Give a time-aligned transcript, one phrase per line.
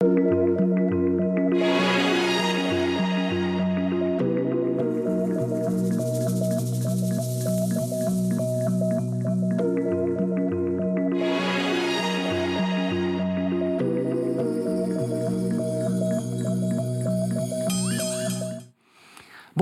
[0.00, 0.35] thank you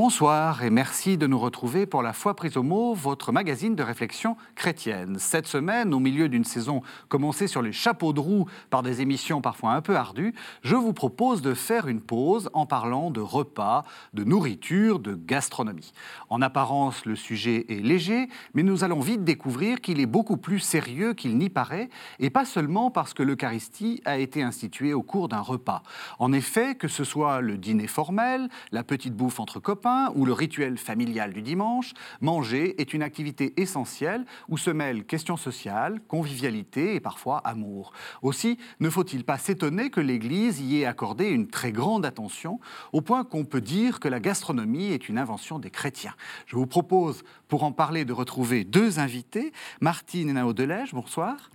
[0.04, 3.82] Bonsoir et merci de nous retrouver pour La foi prise au mot, votre magazine de
[3.82, 5.16] réflexion chrétienne.
[5.18, 9.40] Cette semaine, au milieu d'une saison commencée sur les chapeaux de roue par des émissions
[9.40, 13.82] parfois un peu ardues, je vous propose de faire une pause en parlant de repas,
[14.12, 15.94] de nourriture, de gastronomie.
[16.28, 20.60] En apparence, le sujet est léger, mais nous allons vite découvrir qu'il est beaucoup plus
[20.60, 25.28] sérieux qu'il n'y paraît, et pas seulement parce que l'Eucharistie a été instituée au cours
[25.28, 25.82] d'un repas.
[26.18, 30.32] En effet, que ce soit le dîner formel, la petite bouffe entre copains, ou le
[30.32, 36.94] rituel familial du dimanche, manger est une activité essentielle où se mêlent questions sociales, convivialité
[36.94, 37.92] et parfois amour.
[38.22, 42.60] Aussi, ne faut-il pas s'étonner que l'Église y ait accordé une très grande attention,
[42.92, 46.14] au point qu'on peut dire que la gastronomie est une invention des chrétiens.
[46.46, 49.52] Je vous propose, pour en parler, de retrouver deux invités.
[49.80, 51.50] Martine Nao Delège, bonsoir.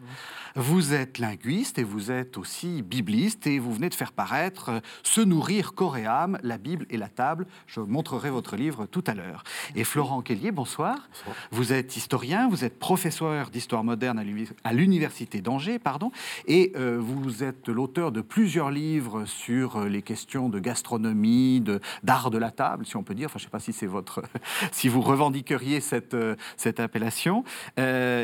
[0.55, 4.79] Vous êtes linguiste et vous êtes aussi bibliste et vous venez de faire paraître euh,
[5.03, 7.45] Se nourrir corps et âme, la Bible et la table.
[7.67, 9.43] Je montrerai votre livre tout à l'heure.
[9.75, 11.09] Et Florent Kellier, bonsoir.
[11.51, 14.23] Vous êtes historien, vous êtes professeur d'histoire moderne
[14.63, 16.11] à l'université d'Angers, pardon,
[16.47, 21.63] et euh, vous êtes l'auteur de plusieurs livres sur euh, les questions de gastronomie,
[22.03, 23.27] d'art de la table, si on peut dire.
[23.27, 24.23] Enfin, je ne sais pas si c'est votre,
[24.71, 27.43] si vous revendiqueriez cette euh, cette appellation.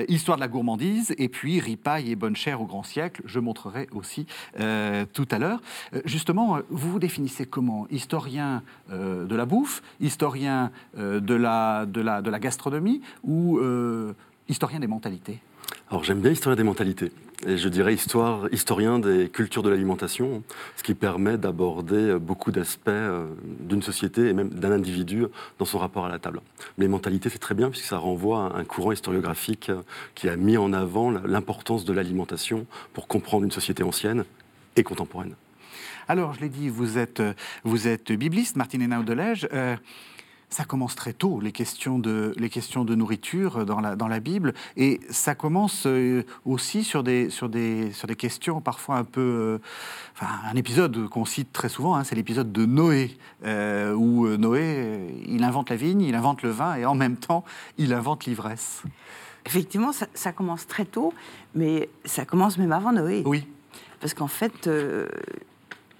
[0.08, 3.22] histoire de la gourmandise, et puis ripaille et bonne chère au grand siècle.
[3.26, 5.62] Je montrerai aussi tout à l'heure.
[6.06, 7.88] justement, vous vous définissez comment?
[7.90, 14.14] Historien de la bouffe, historien euh, de, la, de, la, de la gastronomie ou euh,
[14.50, 15.40] historien des mentalités?
[15.90, 17.12] Alors j'aime bien historien des mentalités,
[17.46, 20.44] et je dirais histoire, historien des cultures de l'alimentation,
[20.76, 23.28] ce qui permet d'aborder beaucoup d'aspects euh,
[23.60, 25.26] d'une société et même d'un individu
[25.60, 26.42] dans son rapport à la table.
[26.78, 29.72] les mentalités, c'est très bien puisque ça renvoie à un courant historiographique
[30.16, 34.26] qui a mis en avant l'importance de l'alimentation pour comprendre une société ancienne
[34.76, 35.36] et contemporaine.
[36.08, 37.22] Alors, je l'ai dit, vous êtes,
[37.64, 39.16] vous êtes bibliste, Martine Hénaud de
[39.54, 39.76] euh,
[40.50, 44.20] ça commence très tôt, les questions de, les questions de nourriture dans la, dans la
[44.20, 44.54] Bible.
[44.78, 49.22] Et ça commence euh, aussi sur des, sur, des, sur des questions parfois un peu.
[49.22, 49.58] Euh,
[50.14, 55.44] enfin, un épisode qu'on cite très souvent, hein, c'est l'épisode de Noé, où Noé, il
[55.44, 57.44] invente la vigne, il invente le vin, et en même temps,
[57.80, 58.84] il invente l'ivresse.
[59.48, 61.14] Effectivement, ça, ça, commence très tôt,
[61.56, 63.24] mais ça commence même avant Noé.
[63.26, 63.48] Oui.
[64.00, 64.70] Parce qu'en fait,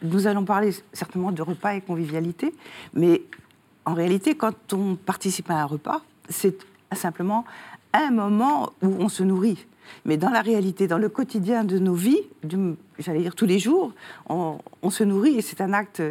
[0.02, 2.54] nous allons parler certainement de repas et convivialité,
[2.94, 3.22] mais
[3.86, 6.58] en réalité, quand on participe à un repas, c'est
[6.94, 7.46] simplement
[7.94, 9.66] un moment où on se nourrit.
[10.06, 12.22] Mais dans la réalité, dans le quotidien de nos vies,
[12.98, 13.94] j'allais dire tous les jours,
[14.28, 16.02] on, se nourrit et c'est un acte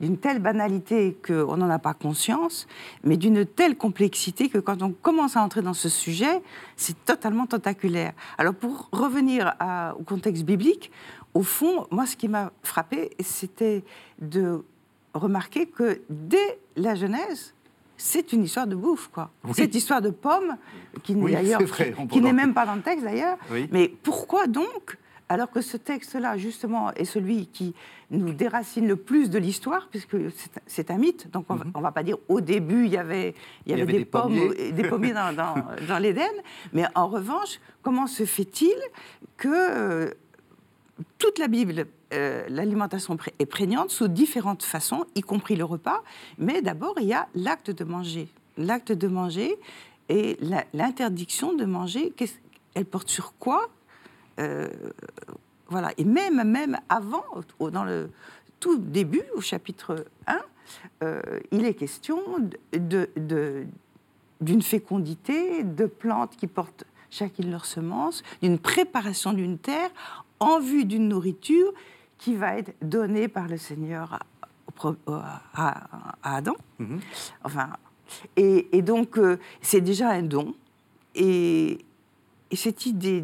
[0.00, 2.66] d'une telle banalité qu'on n'en a pas conscience,
[3.04, 6.42] mais d'une telle complexité que quand on commence à entrer dans ce sujet,
[6.76, 8.12] c'est totalement tentaculaire.
[8.36, 9.54] Alors pour revenir
[9.98, 10.90] au contexte biblique,
[11.34, 13.82] au fond, moi, ce qui m'a frappé, c'était
[14.20, 14.64] de
[15.14, 17.54] remarquer que dès la Genèse,
[17.96, 19.30] c'est une histoire de bouffe, quoi.
[19.52, 20.56] Cette histoire de pommes,
[21.02, 23.38] qui n'est même pas dans le texte d'ailleurs.
[23.70, 24.98] Mais pourquoi donc
[25.32, 27.74] alors que ce texte-là, justement, est celui qui
[28.10, 30.16] nous déracine le plus de l'histoire, puisque
[30.66, 31.30] c'est un mythe.
[31.30, 31.72] Donc, on ne mhm.
[31.74, 33.34] va pas dire au début, il y avait,
[33.64, 35.34] il y avait, des, pommes, pommiers, des pommiers dans,
[35.88, 36.28] dans l'Éden.
[36.74, 38.76] Mais en revanche, comment se fait-il
[39.38, 40.10] que euh,
[41.18, 46.02] toute la Bible, euh, l'alimentation est prégnante sous différentes façons, y compris le repas.
[46.38, 48.28] Mais d'abord, il y a l'acte de manger.
[48.56, 49.56] L'acte de manger
[50.08, 50.36] et
[50.74, 52.12] l'interdiction de manger,
[52.74, 53.70] elle porte sur quoi
[54.40, 54.68] euh,
[55.68, 55.92] Voilà.
[55.96, 57.24] Et même, même avant,
[57.58, 58.10] dans le
[58.60, 60.40] tout début, au chapitre 1,
[61.02, 61.20] euh,
[61.50, 62.20] il est question
[64.40, 69.90] d'une fécondité, de plantes qui portent chacune leur semence, d'une préparation d'une terre
[70.42, 71.72] en vue d'une nourriture
[72.18, 74.18] qui va être donnée par le Seigneur
[75.54, 76.56] à, Adam.
[76.78, 77.00] Mhm.
[77.44, 77.70] Enfin,
[78.36, 80.54] et, donc, euh, c'est déjà un don.
[81.14, 81.84] Et,
[82.54, 83.22] cette idée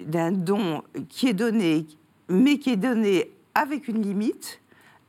[0.00, 1.86] d'un don qui est donné,
[2.28, 4.60] mais qui est donné avec une limite,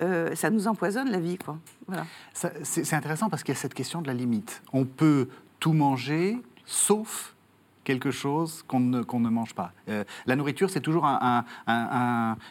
[0.04, 1.38] euh, ça nous empoisonne la vie.
[1.38, 1.58] Quoi.
[1.88, 2.06] Voilà.
[2.34, 4.62] C'est intéressant parce qu'il y a cette question de la limite.
[4.72, 5.30] On peut
[5.60, 7.36] tout manger, sauf
[7.84, 9.72] quelque chose qu'on ne, mange pas.
[9.90, 11.46] Euh, la nourriture, c'est toujours un,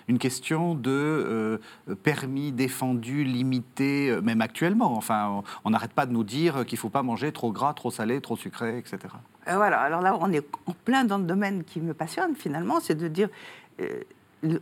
[0.08, 1.58] une question de euh,
[2.02, 4.96] permis, défendu, limité, euh, même actuellement.
[4.96, 7.90] Enfin, on n'arrête pas de nous dire qu'il ne faut pas manger trop gras, trop
[7.90, 8.98] salé, trop sucré, etc.
[9.46, 12.94] voilà, alors là, on est en plein dans le domaine qui me passionne finalement, c'est
[12.94, 13.28] de dire,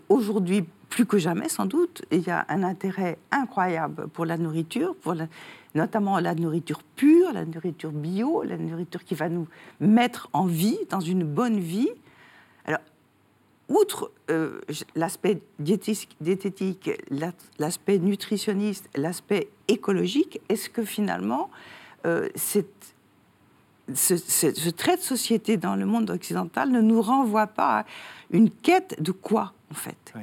[0.09, 4.95] aujourd'hui, plus que jamais sans doute, il y a un intérêt incroyable pour la nourriture,
[4.97, 5.15] pour
[5.75, 9.47] notamment la nourriture pure, la nourriture bio, la nourriture qui va nous
[9.81, 11.91] mettre en vie, dans une bonne vie.
[12.65, 12.81] Alors,
[13.69, 14.61] outre euh,
[14.95, 16.91] l'aspect diététique,
[17.59, 21.51] l'aspect nutritionniste, l'aspect écologique, est-ce que finalement,
[22.07, 22.95] euh, cette
[23.95, 27.85] ce, trait de société dans le monde occidental ne nous renvoie pas à
[28.31, 30.15] une quête de quoi, en fait?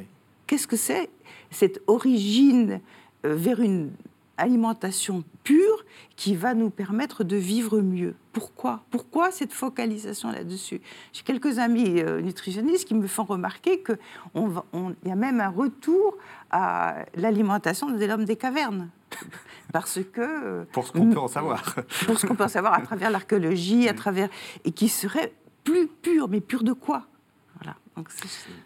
[0.47, 1.09] Qu'est-ce que c'est
[1.49, 2.81] cette origine
[3.25, 3.91] euh, vers une
[4.37, 5.85] alimentation pure
[6.15, 8.15] qui va nous permettre de vivre mieux.
[8.33, 8.83] Pourquoi?
[8.89, 10.81] Pourquoi cette focalisation là-dessus?
[11.13, 13.97] J'ai quelques amis euh, nutritionnistes qui me font remarquer qu'il
[14.33, 16.17] on, y a même un retour
[16.51, 18.89] à l'alimentation de l'homme des cavernes.
[19.73, 20.63] Parce que...
[20.71, 21.75] Pour ce qu'on peut en savoir.
[22.05, 24.29] Pour ce qu'on peut en savoir à travers l'archéologie, à travers...
[24.63, 25.33] Et qui serait
[25.63, 27.07] plus pur, mais pur de quoi?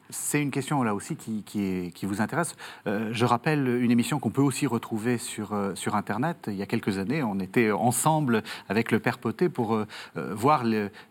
[0.10, 2.56] C'est une question là aussi qui, qui, vous intéresse.
[2.88, 6.46] Euh, je rappelle une émission qu'on peut aussi retrouver sur, euh, sur Internet.
[6.48, 9.86] Il y a quelques années, on était ensemble avec le Père Poté pour euh,
[10.16, 10.64] voir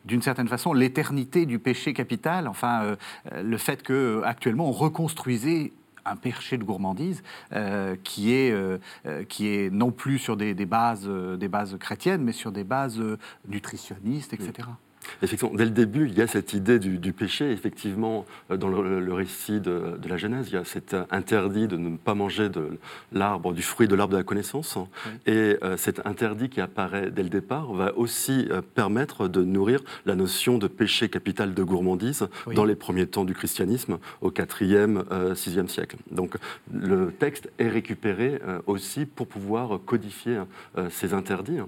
[0.04, 2.96] d'une certaine façon l'éternité du péché capital, enfin
[3.32, 5.72] le fait que actuellement on reconstruisait
[6.04, 7.22] un péché de gourmandise
[8.04, 8.54] qui, est,
[9.28, 13.02] qui est non plus sur des, des bases, des bases chrétiennes, mais sur des bases
[13.46, 14.68] nutritionnistes, etc.
[15.22, 17.50] Effectivement, dès le début, il y a cette idée du, péché.
[17.50, 21.96] Effectivement, euh, dans le, récit de, la Genèse, il y a cet interdit de ne
[21.96, 22.78] pas manger de
[23.12, 24.78] l'arbre, du fruit de l'arbre de la connaissance.
[25.26, 29.80] Et euh, cet interdit qui apparaît dès le départ va aussi euh, permettre de nourrir
[30.06, 35.04] la notion de péché capital de gourmandise dans les premiers temps du christianisme, au 4e,
[35.34, 35.96] 6e siècle.
[36.10, 36.36] Donc
[36.72, 40.40] le texte est récupéré aussi pour pouvoir codifier
[40.90, 41.58] ces interdits.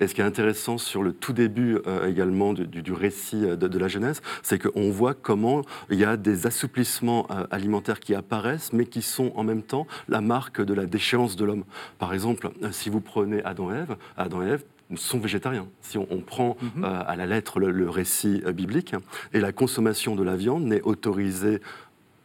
[0.00, 3.78] Et ce qui est intéressant sur le tout début également du du, récit euh, de,
[3.78, 8.72] la Genèse, c'est qu'on voit comment il y a des assouplissements euh, alimentaires qui apparaissent,
[8.72, 11.64] mais qui sont en même temps la marque de la déchéance de l'homme.
[11.98, 14.64] Par exemple, euh, si vous prenez Adam et Ève, Adam et Ève
[14.96, 15.68] sont végétariens.
[15.82, 16.82] Si on, prend mhm.
[16.82, 18.96] à la lettre le, le récit biblique,
[19.32, 21.60] et la consommation de la viande n'est autorisée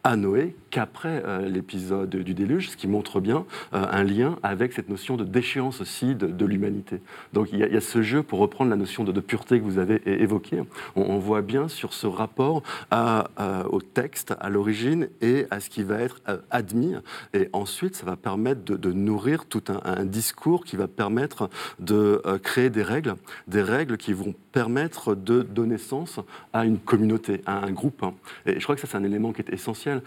[0.03, 4.74] à Noé qu'après euh, l'épisode du déluge, ce qui montre bien euh, un lien avec
[4.74, 7.00] cette notion de déchéance aussi de, l'humanité.
[7.31, 10.01] Donc il y, a, ce jeu, pour reprendre la notion de, pureté que vous avez
[10.06, 10.62] évoquée,
[10.98, 12.62] on, voit bien sur ce rapport
[12.94, 13.24] euh,
[13.69, 16.19] au texte, à l'origine et à ce qui va être
[16.51, 16.94] admis.
[17.33, 21.50] Et ensuite, ça va permettre de, nourrir tout un, discours qui va permettre
[21.80, 23.16] de créer des règles,
[23.48, 26.19] des règles qui vont permettre de donner sens
[26.51, 28.04] à une communauté, à un groupe.
[28.45, 30.01] Et je crois que ça, c'est un élément qui est essentiel.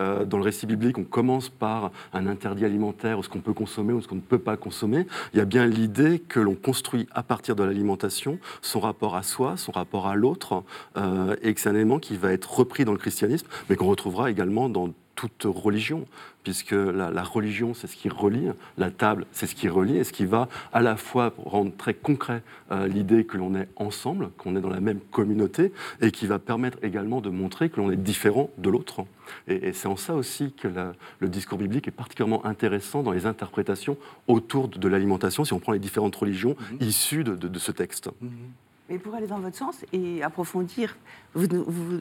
[0.00, 3.52] Euh, dans le récit biblique, on commence par un interdit alimentaire, ou ce qu'on peut
[3.52, 6.54] consommer, ou ce qu'on ne peut pas consommer, il y a bien l'idée que l'on
[6.54, 10.62] construit à partir de l'alimentation son rapport à soi, son rapport à l'autre,
[10.96, 13.86] euh, et que c'est un élément qui va être repris dans le christianisme, mais qu'on
[13.86, 16.04] retrouvera également dans toute religion,
[16.42, 20.12] puisque la, religion, c'est ce qui relie, la table, c'est ce qui relie, et ce
[20.12, 24.56] qui va à la fois rendre très concret euh, l'idée que l'on est ensemble, qu'on
[24.56, 27.96] est dans la même communauté, et qui va permettre également de montrer que l'on est
[27.96, 29.04] différent de l'autre.
[29.46, 30.68] Et, c'est en ça aussi que
[31.18, 33.96] le discours biblique est particulièrement intéressant dans les interprétations
[34.26, 36.78] autour de, l'alimentation, si on prend les différentes religions mhm.
[36.80, 38.10] issues de, ce texte.
[38.20, 38.30] Mhm.
[38.88, 40.96] Mais pour aller dans votre sens et approfondir,
[41.34, 41.46] vous,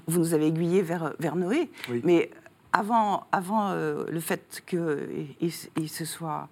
[0.07, 1.69] vous, nous avez aiguillé vers, vers Noé,
[2.05, 2.29] mais
[2.73, 5.27] avant, avant euh, le fait qu'il
[5.75, 6.49] il se soit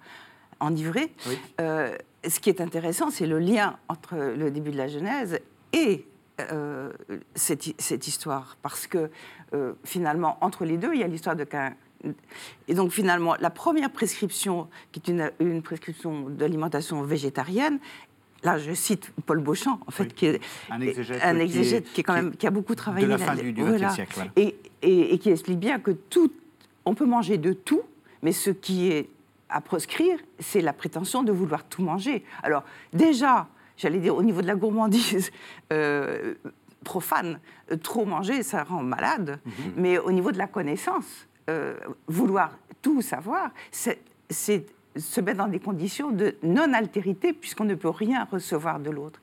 [0.60, 1.12] enivré,
[1.60, 5.38] euh, ce qui est intéressant, c'est le lien entre le début de la Genèse
[5.72, 6.06] et
[6.52, 6.92] euh,
[7.34, 8.56] cette, cette, histoire.
[8.62, 9.10] Parce que
[9.84, 11.74] finalement, entre les deux, il y a l'histoire de Cain.
[12.68, 17.78] Et donc finalement, la première prescription, qui est une, une prescription d'alimentation végétarienne,
[18.42, 20.40] là je cite Paul Beauchamp, en fait, qui est
[20.70, 23.06] un exégète, qui, est, quand même, qui a beaucoup travaillé.
[23.06, 24.30] De la fin du XXe siècle.
[24.36, 26.32] Et, et, qui explique bien que tout,
[26.84, 27.82] on peut manger de tout,
[28.22, 29.08] mais ce qui est
[29.48, 32.24] à proscrire, c'est la prétention de vouloir tout manger.
[32.42, 35.30] Alors déjà, j'allais dire au niveau de la gourmandise
[35.72, 36.34] euh,
[36.84, 37.40] profane,
[37.82, 39.52] trop manger, ça rend malade, mhm.
[39.76, 41.76] mais au niveau de la connaissance, euh,
[42.06, 44.66] vouloir tout savoir, c'est
[44.98, 49.20] se mettre dans des conditions de non-altérité, puisqu'on ne peut rien recevoir de l'autre.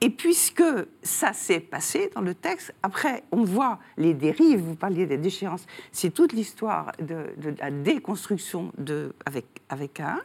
[0.00, 0.64] Et puisque
[1.02, 5.64] ça s'est passé dans le texte, après, on voit les dérives, vous parliez des déchéances,
[5.92, 7.26] c'est toute l'histoire de,
[7.60, 10.20] la déconstruction de, avec, avec un.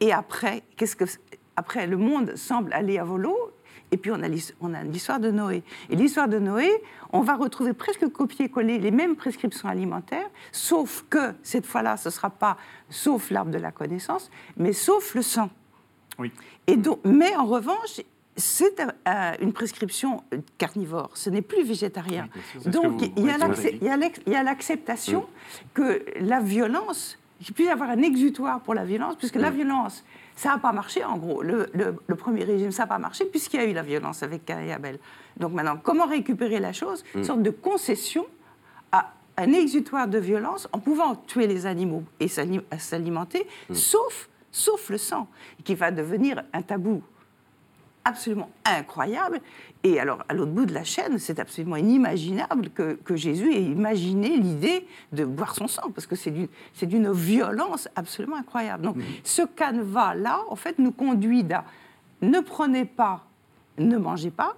[0.00, 1.04] Et après, qu'est-ce que,
[1.56, 3.52] après, le monde semble aller à volo,
[3.92, 5.62] et puis on a, l'histoire de Noé.
[5.88, 6.70] Et l'histoire de Noé,
[7.12, 12.12] on va retrouver presque copier-coller les mêmes prescriptions alimentaires, sauf que cette fois-là, ce ne
[12.12, 12.56] sera pas
[12.88, 15.50] sauf l'arbre de la connaissance, mais sauf le sang.
[16.18, 16.32] Oui.
[16.66, 18.00] Et donc, mais en revanche,
[18.36, 20.22] c'est euh, une prescription
[20.56, 22.28] carnivore, ce n'est plus végétarien.
[22.56, 25.26] Oui, Donc y a oui, il y a l'acceptation
[25.74, 30.04] que la violence, qu'il puisse y avoir un exutoire pour la violence, puisque la violence,
[30.36, 31.42] ça n'a pas marché en gros.
[31.42, 34.22] Le, le- le premier régime, ça n'a pas marché, puisqu'il y a eu la violence
[34.22, 34.98] avec Cain et Abel.
[35.36, 37.04] Donc maintenant, comment récupérer la chose?
[37.14, 38.26] Une sorte de concession
[38.92, 44.90] à un exutoire de violence en pouvant tuer les animaux et s'ali- s'alimenter, sauf, sauf
[44.90, 45.28] le sang,
[45.64, 47.02] qui va devenir un tabou
[48.04, 49.40] absolument incroyable.
[49.84, 53.62] Et alors, à l'autre bout de la chaîne, c'est absolument inimaginable que, que Jésus ait
[53.62, 58.84] imaginé l'idée de boire son sang, parce que c'est d'une- c'est d'une violence absolument incroyable.
[58.84, 61.64] Donc, ce canevas-là, en fait, nous conduit à
[62.22, 63.24] ne prenez pas,
[63.78, 64.56] ne mangez pas,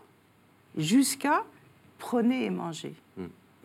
[0.77, 1.45] jusqu'à
[1.99, 2.95] prenez et mangez.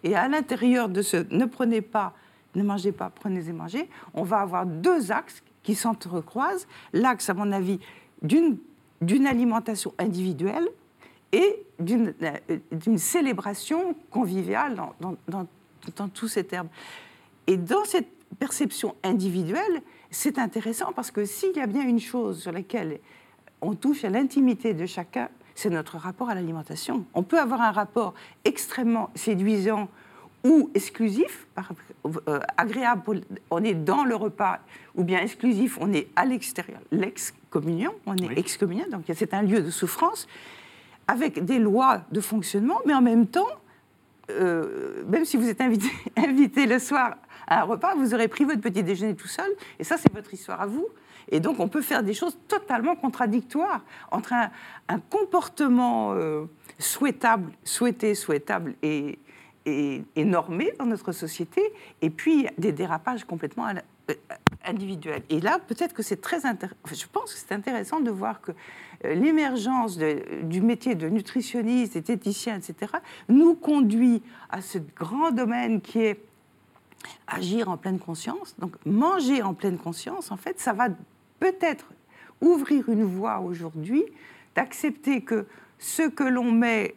[0.04, 2.14] Et à l'intérieur de ce ne prenez pas,
[2.56, 6.68] ne mangez pas, prenez et mangez, on va avoir deux axes qui s'entrecroisent.
[6.94, 7.80] L'axe, à mon avis,
[8.22, 8.58] d'une
[9.01, 10.68] d'une alimentation individuelle
[11.32, 15.16] et d'une euh, célébration conviviale dans-
[15.96, 16.70] dans tous ces termes.
[17.48, 18.08] Et dans cette
[18.39, 23.00] perception individuelle, c'est intéressant parce que s'il y a bien une chose sur laquelle
[23.62, 27.06] on touche à l'intimité de chacun, c'est notre rapport à l'alimentation.
[27.13, 28.13] On peut avoir un rapport
[28.46, 29.89] extrêmement séduisant
[30.48, 31.46] ou exclusif,
[32.27, 34.60] euh, agréable, on est dans le repas,
[34.96, 38.34] ou bien exclusif, on est à l'extérieur, l'ex-communion, on est Oui.
[38.38, 40.27] excommunié, donc c'est un lieu de souffrance,
[41.08, 43.48] avec des lois de fonctionnement, mais en même temps,
[44.30, 48.46] euh, même si vous êtes invité, invité le soir à un repas, vous aurez pris
[48.46, 49.50] votre petit déjeuner tout seul,
[49.80, 50.88] et ça, c'est votre histoire à vous.
[51.30, 54.50] Et donc, on peut faire des choses totalement contradictoires entre un,
[54.88, 56.46] un comportement euh,
[56.80, 59.20] souhaitable, souhaité, souhaitable et,
[59.68, 61.62] et normé dans notre société,
[62.02, 64.14] et puis des dérapages complètement euh,
[64.66, 65.24] individuels.
[65.30, 66.78] Et là, peut-être que c'est très intéressant.
[66.92, 68.52] Je pense que c'est intéressant de voir que
[69.06, 72.94] euh, l'émergence du métier de nutritionniste, diététicien, etc.,
[73.30, 76.24] nous conduit à ce grand domaine qui est
[77.28, 78.56] agir en pleine conscience.
[78.60, 80.88] Donc manger en pleine conscience, en fait, ça va
[81.40, 81.88] peut-être
[82.42, 84.04] ouvrir une voie aujourd'hui
[84.56, 85.46] d'accepter que
[85.80, 86.96] ce que l'on met,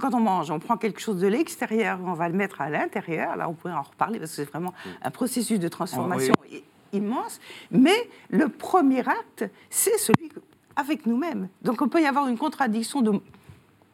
[0.00, 3.36] quand on mange, on prend quelque chose de l'extérieur, on va le mettre à l'intérieur.
[3.36, 7.40] Là, on pourrait en reparler parce que c'est vraiment un processus de transformation i- immense.
[7.70, 10.30] Mais le premier acte, c'est celui
[10.76, 11.48] avec nous-mêmes.
[11.62, 13.20] Donc on peut y avoir une contradiction de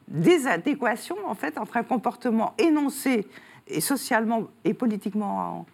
[0.08, 3.26] désadéquation en fait entre un comportement énoncé
[3.66, 5.66] et socialement et politiquement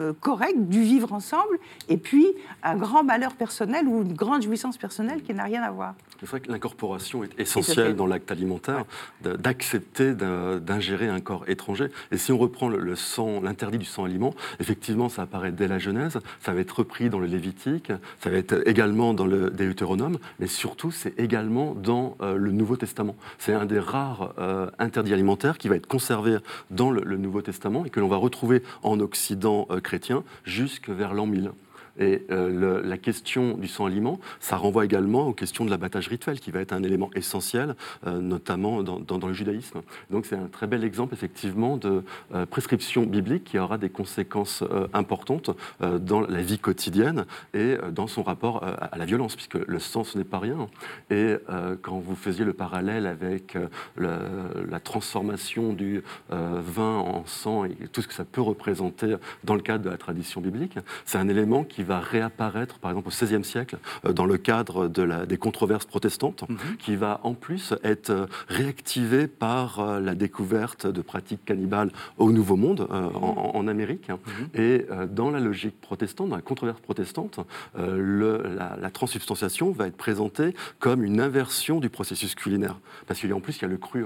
[0.00, 2.26] euh, correct du vivre ensemble et puis
[2.62, 5.94] un grand malheur personnel ou une grande jouissance personnelle qui n'a rien à voir.
[6.20, 8.84] C'est vrai que l'incorporation est essentielle dans l'acte alimentaire,
[9.22, 11.88] d'accepter d'ingérer un corps étranger.
[12.10, 15.68] Et si on reprend le, le sang, l'interdit du sang aliment, effectivement, ça apparaît dès
[15.68, 19.50] la Genèse, ça va être repris dans le Lévitique, ça va être également dans le
[19.50, 23.16] Deutéronome, mais surtout, c'est également dans euh, le Nouveau Testament.
[23.38, 26.38] C'est un des rares euh, interdits alimentaires qui va être conservé
[26.70, 30.90] dans le, le Nouveau Testament et que l'on va retrouver en Occident euh, chrétien jusque
[30.90, 31.50] vers l'an 1000.
[31.98, 36.50] Et euh, la question du sang-aliment, ça renvoie également aux questions de l'abattage rituel, qui
[36.50, 37.74] va être un élément essentiel,
[38.06, 39.82] euh, notamment dans, le judaïsme.
[40.10, 44.62] Donc c'est un très bel exemple, effectivement, de euh, prescription biblique qui aura des conséquences
[44.92, 45.50] importantes
[45.80, 50.18] dans la vie quotidienne et dans son rapport à la violence, puisque le sang, ce
[50.18, 50.68] n'est pas rien.
[51.10, 51.34] Et
[51.82, 53.56] quand vous faisiez le parallèle avec
[53.96, 59.62] la transformation du vin en sang et tout ce que ça peut représenter dans le
[59.62, 63.42] cadre de la tradition biblique, c'est un élément qui va réapparaître, par exemple, au XVIe
[63.44, 66.44] siècle, euh, dans le cadre de la- des controverses protestantes,
[66.78, 72.30] qui va en plus être euh, réactivé par euh, la découverte de pratiques cannibales au
[72.30, 74.08] Nouveau Monde, euh, en, en Amérique.
[74.54, 77.40] Et euh, dans la logique protestante, dans la controverse protestante,
[77.76, 82.78] le- la, la transsubstantiation va être présentée comme une inversion du processus culinaire.
[83.06, 84.04] Parce qu'en plus, il y a le cru.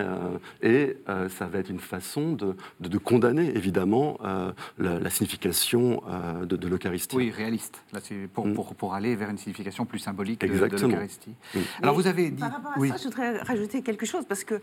[0.00, 4.98] Euh, et euh, ça va être une façon de, de- de condamner évidemment euh, la,
[4.98, 7.16] la signification euh, de, de l'Eucharistie.
[7.16, 7.82] Oui, réaliste.
[7.92, 8.54] Là, c'est pour, Mm.
[8.54, 11.30] pour, pour aller vers une signification plus symbolique de, l'Eucharistie.
[11.54, 11.58] Mm.
[11.82, 12.40] Alors, Mais vous avez dit.
[12.40, 12.88] Par rapport à oui.
[12.88, 14.60] ça, je voudrais rajouter quelque chose parce que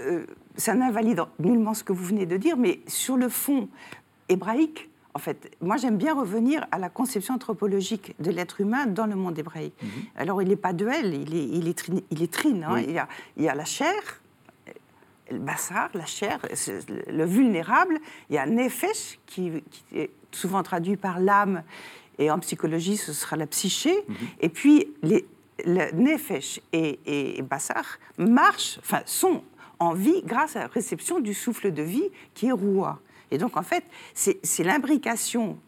[0.00, 3.68] euh, ça n'invalide nullement ce que vous venez de dire, mais sur le fond
[4.28, 9.06] hébraïque, en fait, moi j'aime bien revenir à la conception anthropologique de l'être humain dans
[9.06, 9.72] le monde hébraïque.
[10.14, 12.74] Alors il n'est pas duel, il est, il est, trine, il est trine, hein.
[12.74, 12.84] Oui.
[12.88, 13.08] il, y a,
[13.38, 13.94] il y a la chair,
[15.30, 16.40] le bassar, la chair,
[17.08, 17.98] le vulnérable,
[18.30, 21.62] il y a nefesh, qui, qui est souvent traduit par l'âme,
[22.18, 23.94] et en psychologie, ce sera la psyché,
[24.40, 25.26] et puis les,
[25.64, 29.42] le nefesh et, et, et bassar marchent, enfin, sont
[29.78, 33.00] en vie grâce à la réception du souffle de vie qui est roua.
[33.30, 35.58] Et donc, en fait, c'est l'imbrication,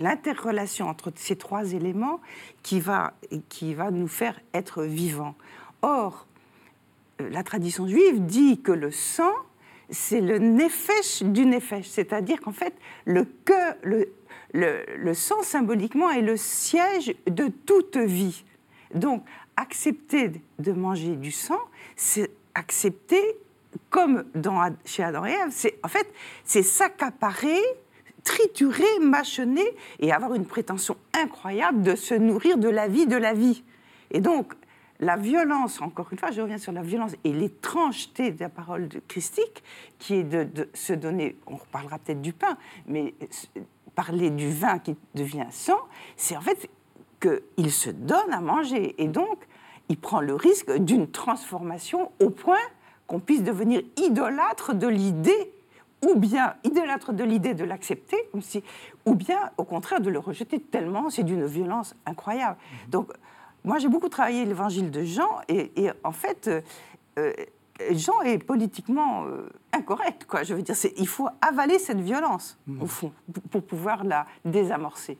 [0.00, 2.20] l'interrelation entre ces trois éléments
[2.62, 3.12] qui va,
[3.50, 5.34] qui va nous faire être vivants.
[5.82, 6.26] Or,
[7.18, 9.32] la tradition juive dit que le sang,
[9.90, 14.12] c'est le nefesh du nefesh, c'est-à-dire qu'en fait, le, cœur, le,
[14.52, 18.44] le, le, sang symboliquement est le siège de toute vie.
[18.94, 19.24] Donc,
[19.56, 21.60] accepter de manger du sang,
[21.96, 23.22] c'est accepter,
[23.90, 26.10] comme dans, chez Adam et Ève, c'est en fait,
[26.44, 27.60] c'est s'accaparer
[28.24, 29.66] triturer, mâchonner
[30.00, 33.64] et avoir une prétention incroyable de se nourrir de la vie de la vie.
[34.10, 34.52] Et donc,
[35.02, 38.86] la violence, encore une fois, je reviens sur la violence et l'étrangeté de la parole
[38.86, 39.64] de christique,
[39.98, 42.56] qui est de, se donner, on reparlera peut-être du pain,
[42.86, 43.12] mais
[43.96, 45.80] parler du vin qui devient sang,
[46.16, 46.70] c'est en fait
[47.20, 48.94] qu'il se donne à manger.
[49.02, 49.38] Et donc,
[49.88, 52.62] il prend le risque d'une transformation au point
[53.08, 55.52] qu'on puisse devenir idolâtre de l'idée
[56.06, 58.16] ou bien idolâtre de l'idée de l'accepter,
[59.04, 62.56] ou bien au contraire de le rejeter tellement c'est d'une violence incroyable.
[62.56, 62.90] Mhm.
[62.90, 63.12] Donc,
[63.64, 66.60] moi j'ai beaucoup travaillé l'évangile de Jean, et, en fait, euh,
[67.18, 67.32] euh,
[67.92, 70.24] Jean est politiquement euh, incorrect.
[70.24, 70.42] Quoi.
[70.42, 73.12] Je veux dire, il faut avaler cette violence, au fond,
[73.50, 75.18] pour pouvoir la désamorcer.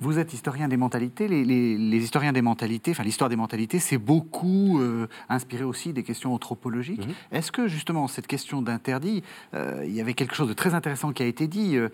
[0.00, 1.26] Vous êtes historien des mentalités.
[1.26, 6.32] Les, historiens des mentalités, enfin l'histoire des mentalités, c'est beaucoup euh, inspiré aussi des questions
[6.32, 7.04] anthropologiques.
[7.04, 7.14] Mhm.
[7.32, 9.24] Est-ce que justement cette question d'interdit,
[9.54, 11.76] euh, il y avait quelque chose de très intéressant qui a été dit.
[11.76, 11.88] Euh,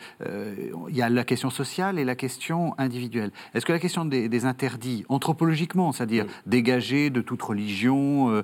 [0.88, 3.30] il y a la question sociale et la question individuelle.
[3.54, 6.30] Est-ce que la question des, interdits anthropologiquement, c'est-à-dire mhm.
[6.46, 8.42] dégagés de toute religion,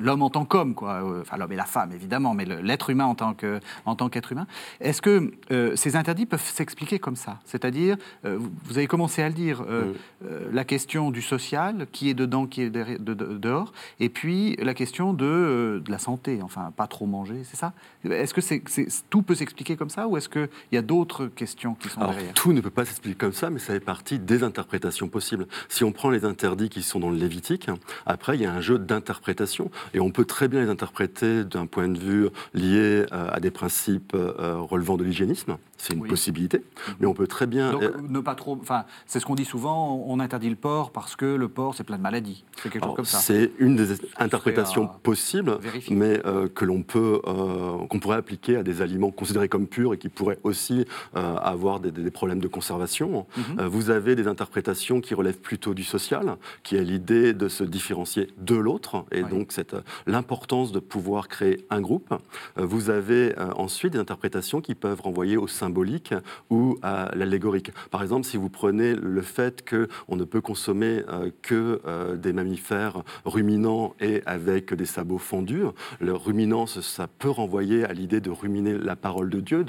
[0.00, 3.14] l'homme en tant qu'homme, quoi, enfin l'homme et la femme évidemment, mais l'être humain en
[3.14, 4.46] tant que en tant qu'être humain,
[4.80, 5.32] est-ce que
[5.76, 7.38] ces interdits peuvent s'expliquer comme ça?
[7.44, 9.92] C'est-à-dire, vous avez commencé à le dire, euh,
[10.24, 15.12] euh, la question du social, qui est dedans, qui est dehors, et puis la question
[15.12, 17.72] de, euh, de la santé, enfin, pas trop manger, c'est ça?
[18.04, 18.62] Est-ce que c'est,
[19.10, 22.34] tout peut s'expliquer comme ça, ou est-ce qu'il y a d'autres questions qui sont derrière?
[22.34, 25.46] Tout ne peut pas s'expliquer comme ça, mais ça fait partie des interprétations possibles.
[25.68, 27.68] Si on prend les interdits qui sont dans le Lévitique,
[28.06, 31.66] après, il y a un jeu d'interprétation, et on peut très bien les interpréter d'un
[31.66, 36.62] point de vue lié à des principes relevant de l'hygiénisme, c'est une possibilité,
[37.00, 37.72] mais on peut très bien...
[37.72, 38.58] Donc, ne pas trop...
[38.60, 41.84] Enfin, c'est ce qu'on dit souvent, on interdit le porc parce que le porc, c'est
[41.84, 42.44] plein de maladies.
[42.56, 43.18] C'est quelque chose comme ça.
[43.18, 45.58] C'est une des interprétations possibles,
[45.90, 49.94] mais euh, que l'on peut, euh, qu'on pourrait appliquer à des aliments considérés comme purs
[49.94, 50.84] et qui pourraient aussi
[51.16, 53.26] euh, avoir des, problèmes de conservation.
[53.36, 53.66] Mhm.
[53.66, 58.28] vous avez des interprétations qui relèvent plutôt du social, qui est l'idée de se différencier
[58.38, 59.76] de l'autre, et donc cette,
[60.06, 62.14] l'importance de pouvoir créer un groupe.
[62.56, 66.14] vous avez ensuite des interprétations qui peuvent renvoyer au symbolique
[66.48, 67.72] ou à l'allégorique.
[67.90, 72.32] Par exemple, si vous prenez le fait qu'on ne peut consommer euh, que euh, des
[72.32, 75.64] mammifères ruminants et avec des sabots fendus.
[76.00, 79.64] Le ruminant, ça peut renvoyer à l'idée de ruminer la parole de Dieu,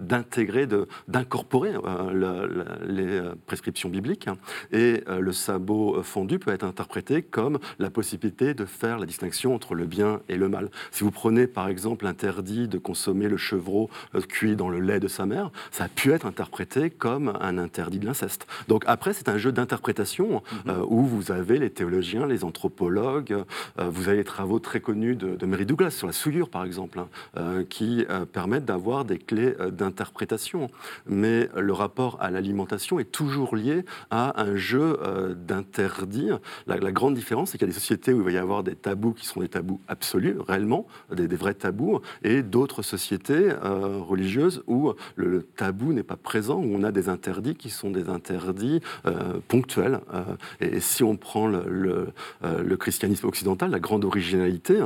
[0.00, 4.28] d'intégrer, de, d'incorporer euh, les prescriptions bibliques.
[4.72, 9.74] Et le sabot fondu peut être interprété comme la possibilité de faire la distinction entre
[9.74, 10.70] le bien et le mal.
[10.90, 13.90] Si vous prenez par exemple l'interdit de consommer le chevreau
[14.28, 17.98] cuit dans le lait de sa mère, ça a pu être interprété comme un interdit
[17.98, 18.46] de l'inceste.
[18.68, 20.70] Donc après, c'est un jeu d'interprétation mhm.
[20.70, 23.32] euh, où vous avez les théologiens, les anthropologues,
[23.78, 27.00] euh, vous avez les travaux très connus de, Mary Douglas sur la souillure, par exemple,
[27.00, 30.70] hein, euh, qui permettent d'avoir des clés d'interprétation.
[31.06, 34.98] Mais le rapport à l'alimentation est toujours lié à un jeu
[35.36, 36.30] d'interdit.
[36.66, 38.76] La, grande différence, c'est qu'il y a des sociétés où il va y avoir des
[38.76, 44.92] tabous qui sont des tabous absolus, réellement, des, vrais tabous, et d'autres sociétés religieuses où
[45.16, 48.20] le, le tabou n'est pas présent, où on a des interdits qui sont des interdits
[48.20, 50.00] interdit euh, ponctuel.
[50.12, 52.12] Euh, et, si on prend le,
[52.44, 54.80] euh, le, christianisme occidental, la grande originalité,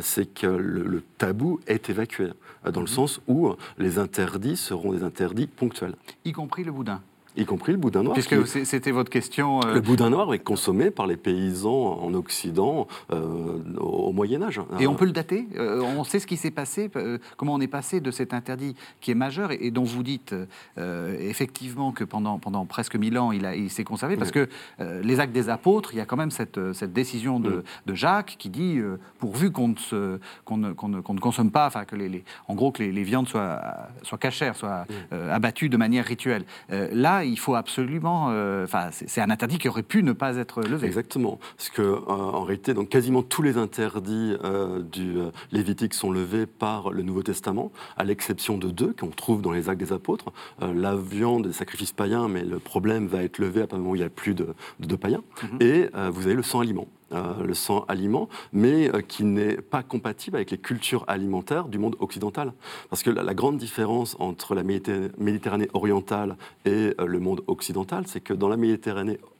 [0.00, 2.28] c'est que le, tabou est évacué,
[2.64, 2.86] dans le mhm.
[2.86, 5.94] sens où les interdits seront des interdits ponctuels.
[6.24, 7.00] Y compris le boudin
[7.36, 8.14] y compris le boudin noir.
[8.14, 9.60] Puisque c'était votre question.
[9.64, 14.60] Euh, le boudin noir est consommé par les paysans en Occident euh, au Moyen Âge.
[14.78, 16.90] Et on peut le dater euh, On sait ce qui s'est passé,
[17.36, 20.34] comment on est passé de cet interdit qui est majeur et, dont vous dites
[20.76, 25.32] effectivement que pendant, pendant presque mille ans il, il s'est conservé, parce que les actes
[25.32, 28.80] des apôtres, il y a quand même cette, cette décision de, de, Jacques qui dit
[29.18, 33.02] pourvu qu'on ne, qu'on ne, ne, consomme pas, enfin que les, en gros que les,
[33.02, 33.60] viandes soient,
[34.02, 34.86] soient cachères, soient
[35.30, 36.44] abattues de manière rituelle.
[36.70, 38.28] là, il faut absolument.
[38.30, 40.86] Euh, enfin, c'est un interdit qui aurait pu ne pas être levé.
[40.86, 41.38] Exactement.
[41.56, 45.16] Parce que, euh, en réalité, donc, quasiment tous les interdits euh, du
[45.52, 49.68] Lévitique sont levés par le Nouveau Testament, à l'exception de deux qu'on trouve dans les
[49.68, 50.32] Actes des Apôtres.
[50.60, 53.92] la viande des sacrifices païens, mais le problème va être levé à partir du moment
[53.92, 55.22] où il n'y a plus de, de païens.
[55.42, 55.58] Mhm.
[55.60, 56.86] Et vous avez le sang aliment.
[57.10, 62.52] Le sang aliment, mais qui n'est pas compatible avec les cultures alimentaires du monde occidental.
[62.88, 68.34] Parce que la, grande différence entre la Méditerranée orientale et le monde occidental, c'est que
[68.34, 69.18] dans la Méditerranée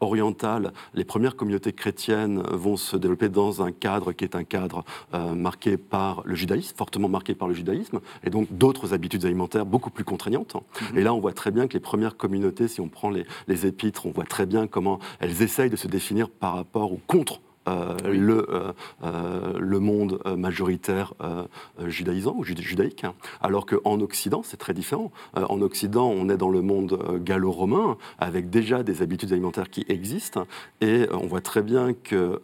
[0.00, 4.84] orientale, les premières communautés chrétiennes vont se développer dans un cadre qui est un cadre
[5.14, 9.66] euh, marqué par le judaïsme, fortement marqué par le judaïsme, et donc d'autres habitudes alimentaires
[9.66, 10.54] beaucoup plus contraignantes.
[10.54, 10.98] Mhm.
[10.98, 13.66] Et là, on voit très bien que les premières communautés, si on prend les, les
[13.66, 17.40] épîtres, on voit très bien comment elles essayent de se définir par rapport ou contre
[17.66, 18.72] euh, le, euh,
[19.04, 21.14] euh, le monde majoritaire
[21.86, 23.04] judaïsant ou judaïque.
[23.04, 23.14] Hein.
[23.40, 25.10] Alors qu'en Occident, c'est très différent.
[25.34, 30.46] en Occident, on est dans le monde gallo-romain, avec déjà des habitudes alimentaires qui existent,
[30.80, 32.40] et on voit très bien que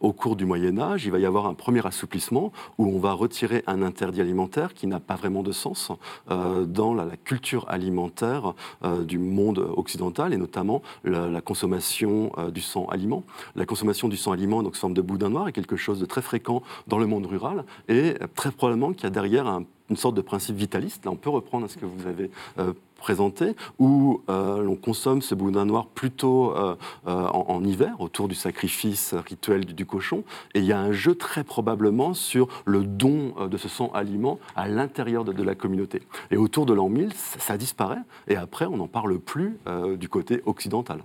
[0.00, 3.12] au cours du Moyen Âge, il va y avoir un premier assouplissement où on va
[3.12, 5.92] retirer un interdit alimentaire qui n'a pas vraiment de sens
[6.28, 8.54] dans la, culture alimentaire
[9.02, 13.24] du monde occidental, et notamment la, la consommation du sang aliment.
[13.56, 16.22] La consommation du sang donc sous forme de boudin noir, est quelque chose de très
[16.22, 20.20] fréquent dans le monde rural, et très probablement qu'il y a derrière une sorte de
[20.20, 24.76] principe vitaliste, là on peut reprendre ce que vous avez euh, présenté, où euh, l'on
[24.76, 26.74] consomme ce boudin noir plutôt euh,
[27.06, 30.24] en, hiver, autour du sacrifice rituel du, cochon,
[30.54, 34.38] et il y a un jeu très probablement sur le don de ce sang aliment
[34.56, 36.02] à l'intérieur de, la communauté.
[36.30, 39.58] Et autour de l'an 1000, ça, ça, disparaît, et après on n'en parle plus
[39.96, 41.02] du côté occidental.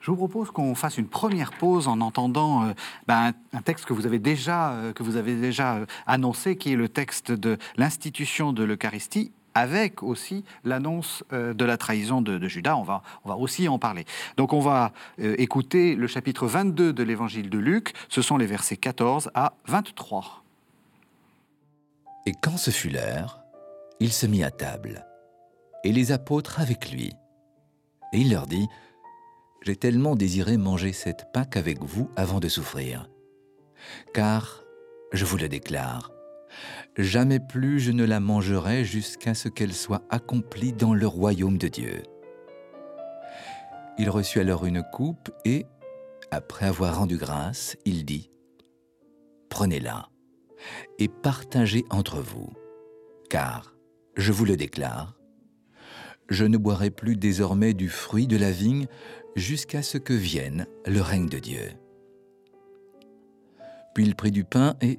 [0.00, 2.72] Je vous propose qu'on fasse une première pause en entendant euh,
[3.06, 6.72] ben, un texte que vous avez déjà, euh, que vous avez déjà euh, annoncé, qui
[6.72, 12.76] est le texte de l'institution de l'Eucharistie avec aussi l'annonce de la trahison de, Judas.
[12.76, 14.04] On va, on va aussi en parler.
[14.36, 17.92] Donc on va écouter le chapitre 22 de l'évangile de Luc.
[18.08, 20.44] Ce sont les versets 14 à 23.
[22.26, 23.40] Et quand ce fut l'heure,
[23.98, 25.04] il se mit à table,
[25.82, 27.12] et les apôtres avec lui.
[28.12, 28.68] Et il leur dit,
[29.62, 33.08] j'ai tellement désiré manger cette Pâque avec vous avant de souffrir.
[34.14, 34.64] Car,
[35.12, 36.10] je vous le déclare,
[36.96, 41.68] jamais plus je ne la mangerai jusqu'à ce qu'elle soit accomplie dans le royaume de
[41.68, 42.02] Dieu.
[43.98, 45.66] Il reçut alors une coupe et,
[46.30, 48.30] après avoir rendu grâce, il dit,
[49.48, 50.08] Prenez-la
[50.98, 52.50] et partagez entre vous,
[53.28, 53.74] car,
[54.16, 55.16] je vous le déclare,
[56.30, 58.86] je ne boirai plus désormais du fruit de la vigne
[59.36, 61.70] jusqu'à ce que vienne le règne de Dieu.
[63.94, 64.98] Puis il prit du pain et,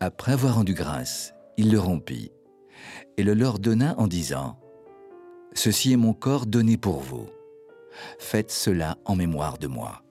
[0.00, 2.32] après avoir rendu grâce, il le rompit
[3.16, 4.58] et le leur donna en disant,
[5.54, 7.28] Ceci est mon corps donné pour vous.
[8.18, 10.02] Faites cela en mémoire de moi.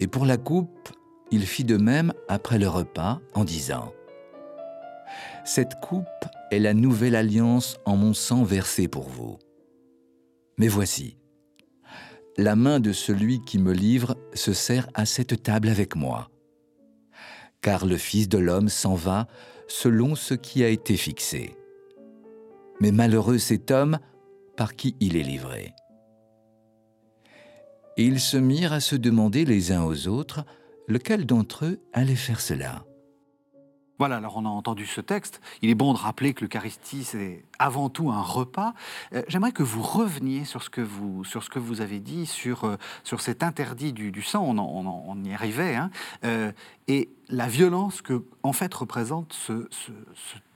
[0.00, 0.90] Et pour la coupe,
[1.30, 3.92] il fit de même après le repas en disant,
[5.44, 6.06] Cette coupe
[6.50, 9.38] est la nouvelle alliance en mon sang versé pour vous.
[10.58, 11.16] Mais voici,
[12.38, 16.30] la main de celui qui me livre se serre à cette table avec moi.
[17.60, 19.26] Car le Fils de l'homme s'en va
[19.68, 21.56] selon ce qui a été fixé.
[22.80, 23.98] Mais malheureux cet homme
[24.56, 25.72] par qui il est livré.
[27.96, 30.44] Et ils se mirent à se demander les uns aux autres
[30.88, 32.84] lequel d'entre eux allait faire cela.
[33.98, 35.40] Voilà, alors on a entendu ce texte.
[35.60, 38.74] Il est bon de rappeler que l'Eucharistie, c'est avant tout un repas.
[39.12, 42.26] Euh, j'aimerais que vous reveniez sur ce que vous, sur ce que vous avez dit,
[42.26, 45.90] sur, euh, sur cet interdit du, sang, on, on, y arrivait, hein.
[46.24, 46.52] euh,
[46.88, 49.68] et la violence que, en fait, représente ce,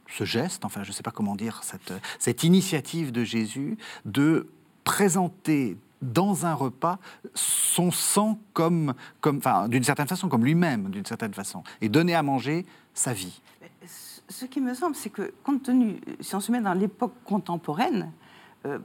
[0.09, 4.49] ce, geste, enfin, je ne sais pas comment dire, cette, cette initiative de Jésus de
[4.85, 6.99] présenter dans un repas
[7.35, 12.15] son sang comme, comme enfin, d'une certaine façon, comme lui-même, d'une certaine façon, et donner
[12.15, 12.67] à manger
[13.13, 13.41] vie.
[14.29, 18.11] Ce qui me semble, c'est que, compte tenu, si on se met dans l'époque contemporaine,
[18.67, 18.79] euh,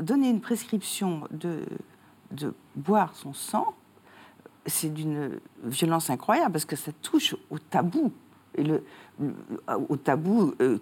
[0.00, 1.64] donner une prescription de,
[2.74, 3.74] boire son sang,
[4.66, 8.12] c'est d'une violence incroyable parce que ça touche au tabou,
[8.56, 8.64] et
[9.88, 10.78] au tabou euh,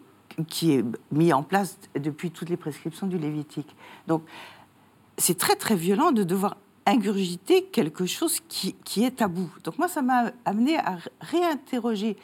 [0.48, 3.76] qui est mis en place depuis toutes les prescriptions du Lévitique.
[4.06, 4.24] Donc,
[5.18, 9.50] c'est très très violent de devoir ingurgiter quelque chose qui, qui est tabou.
[9.62, 12.16] Donc moi, ça m'a amené à réinterroger,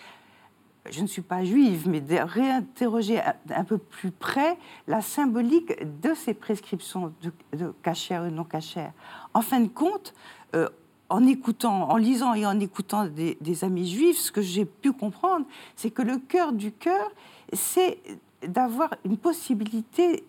[0.90, 3.20] je ne suis pas juive, mais de réinterroger
[3.50, 8.92] un peu plus près la symbolique de ces prescriptions de, de cachère et non cachère.
[9.34, 10.14] En fin de compte,
[10.54, 10.68] euh,
[11.08, 14.92] en écoutant, en lisant et en écoutant des, des amis juifs, ce que j'ai pu
[14.92, 15.44] comprendre,
[15.74, 17.10] c'est que le cœur du cœur,
[17.52, 17.98] c'est
[18.46, 20.24] d'avoir une possibilité,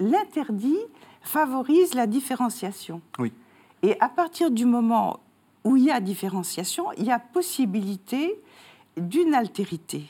[0.00, 0.78] l'interdit
[1.20, 3.00] favorise la différenciation.
[3.18, 3.32] Oui.
[3.86, 5.20] Et à partir du moment
[5.62, 8.34] où il y a différenciation, il y a possibilité
[8.96, 10.02] d'une altérité.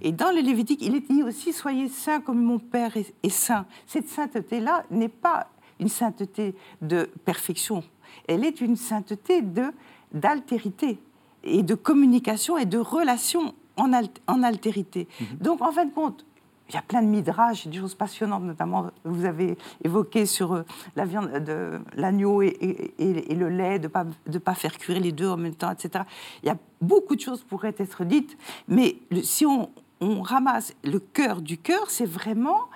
[0.00, 3.66] Et dans le Lévitique, il est dit aussi Soyez saints comme mon Père est, saint.
[3.88, 5.48] Cette sainteté-là n'est pas
[5.80, 7.82] une sainteté de perfection.
[8.28, 9.72] elle est une sainteté de
[10.12, 10.98] d'altérité
[11.42, 13.90] et de communication et de relation en,
[14.28, 15.08] en altérité.
[15.20, 15.38] Mhm.
[15.38, 16.24] Donc, en fin de compte,
[16.68, 20.62] il y a plein de midrash, des choses passionnantes, notamment, vous avez évoqué sur euh,
[20.96, 23.88] la viande de l'agneau et, le lait, de
[24.26, 26.04] ne pas, faire cuire les deux en même temps, etc.
[26.42, 28.36] Il y a beaucoup de choses pourraient être dites,
[28.68, 32.68] mais si on, ramasse le cœur du cœur, c'est vraiment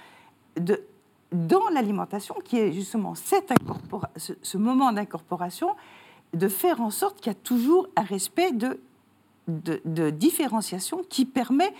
[1.33, 3.53] dans l'alimentation, qui est justement cette
[4.17, 5.77] ce, ce moment d'incorporation,
[6.33, 11.75] de faire en sorte qu'il y a toujours un respect de différenciation qui permet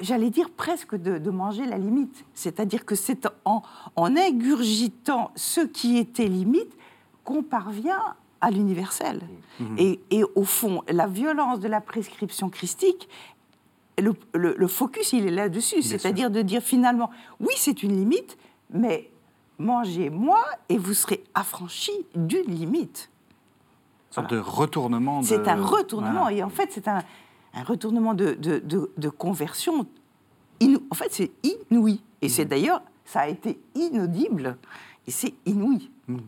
[0.00, 2.24] j'allais dire presque de, manger la limite.
[2.34, 3.62] C'est-à-dire que c'est en,
[3.96, 6.76] ingurgitant ce qui était limite
[7.24, 9.20] qu'on parvient à l'universel.
[9.58, 9.76] Mmh.
[10.10, 13.08] Et, au fond, la violence de la prescription christique,
[13.98, 15.82] le, focus, il est là-dessus.
[15.82, 18.38] C'est-à-dire de dire finalement, oui, c'est une limite,
[18.70, 19.10] mais
[19.58, 23.10] mangez moi et vous serez affranchi d'une limite.
[24.10, 25.22] Une sorte de retournement.
[25.22, 26.28] C'est un retournement.
[26.28, 27.02] Et en fait, c'est un,
[27.54, 29.86] un retournement de, de, conversion.
[30.62, 32.00] en fait, c'est inouï.
[32.22, 32.48] Et c'est mm.
[32.48, 34.56] d'ailleurs, ça a été inaudible.
[35.06, 35.90] Et c'est inouï.
[36.06, 36.18] Mm.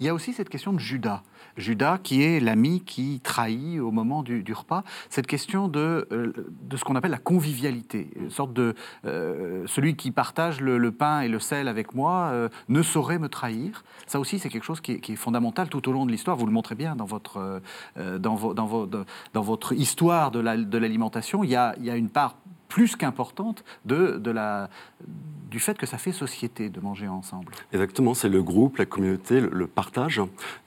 [0.00, 1.22] Il y a aussi cette question de Judas.
[1.56, 6.76] Judas, qui est l'ami qui trahit au moment du, repas, cette question de, euh, de
[6.76, 11.28] ce qu'on appelle la convivialité, une sorte de euh, celui qui partage le, pain et
[11.28, 13.84] le sel avec moi euh, ne saurait me trahir.
[14.06, 16.36] Ça aussi, c'est quelque chose qui est, fondamental tout au long de l'histoire.
[16.36, 17.60] Vous le montrez bien dans votre,
[17.96, 20.40] dans, dans, votre histoire de
[20.78, 21.42] l'alimentation.
[21.42, 22.36] il, y a, il y a une part
[22.68, 24.68] plus qu'importante de, de la,
[25.46, 27.52] du fait que ça fait société de manger ensemble.
[27.72, 30.20] Exactement, c'est le groupe, la communauté, le, partage.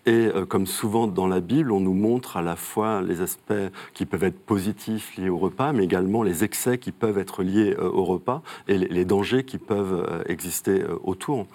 [0.05, 3.53] Et euh, comme souvent dans la Bible, on nous montre à la fois les aspects
[3.93, 7.75] qui peuvent être positifs liés au repas, mais également les excès qui peuvent être liés
[7.77, 11.47] euh, au repas et les, dangers qui peuvent euh, exister autour.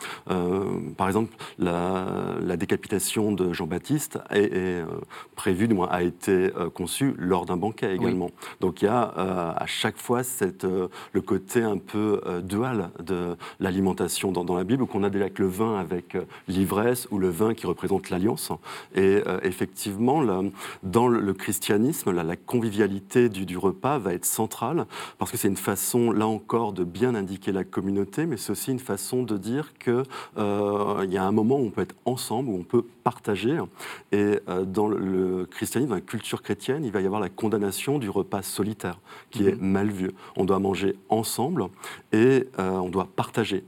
[0.97, 2.07] par exemple, la,
[2.41, 4.83] la décapitation de Jean-Baptiste est,
[5.37, 8.31] prévue, du moins a été conçue lors d'un banquet également.
[8.61, 13.14] Donc il y a à chaque fois cette, le côté un peu dual de
[13.61, 16.17] l'alimentation dans, la Bible, qu'on a déjà avec le vin avec
[16.49, 18.51] l'ivresse ou le vin qui représente l'alliance.
[18.95, 20.23] Et euh, effectivement,
[20.83, 24.87] dans le, christianisme, la convivialité du, repas va être centrale
[25.19, 28.73] parce que c'est une façon, là encore, de bien indiquer la communauté, mais c'est aussi
[28.73, 30.03] une façon de dire qu'il
[30.39, 33.59] euh, y a un moment où on peut être ensemble, où on peut partager.
[34.13, 37.99] Et euh, dans le, christianisme, dans la culture chrétienne, il va y avoir la condamnation
[37.99, 38.99] du repas solitaire,
[39.31, 39.71] qui est mhm.
[39.71, 40.11] mal vu.
[40.37, 41.67] On doit manger ensemble
[42.13, 43.65] et on doit partager.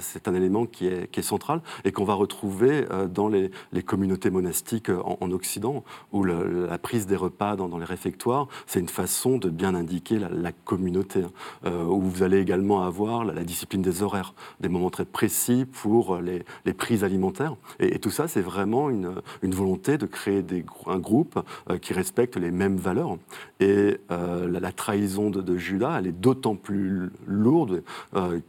[0.00, 3.82] C'est un élément qui est, qui est central et qu'on va retrouver dans les, les
[3.82, 9.38] communautés monastique en, Occident, où la prise des repas dans, les réfectoires, c'est une façon
[9.38, 11.30] de bien indiquer la, communauté, hein.
[11.66, 16.18] euh, où vous allez également avoir la, discipline des horaires, des moments très précis pour
[16.18, 16.44] les,
[16.74, 17.56] prises alimentaires.
[17.80, 22.36] Et, tout ça, c'est vraiment une, volonté de créer des, un groupe euh, qui respecte
[22.36, 23.16] les mêmes valeurs.
[23.60, 27.82] Et euh, la, trahison de, Judas, elle est d'autant plus lourde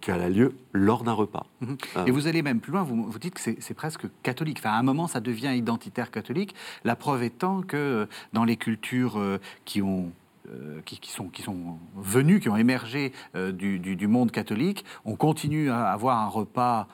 [0.01, 1.45] qu'elle a lieu lors d'un repas.
[1.61, 1.77] Mhm.
[2.05, 4.57] Et vous allez même plus loin, vous, vous dites que c'est presque catholique.
[4.59, 6.53] Enfin, à un moment, ça devient identitaire catholique.
[6.83, 10.11] La preuve étant que euh, dans les cultures euh, qui ont
[10.49, 15.69] euh, qui, sont, qui sont venus, qui ont émergé du, du, monde catholique, on continue
[15.69, 16.87] à avoir un repas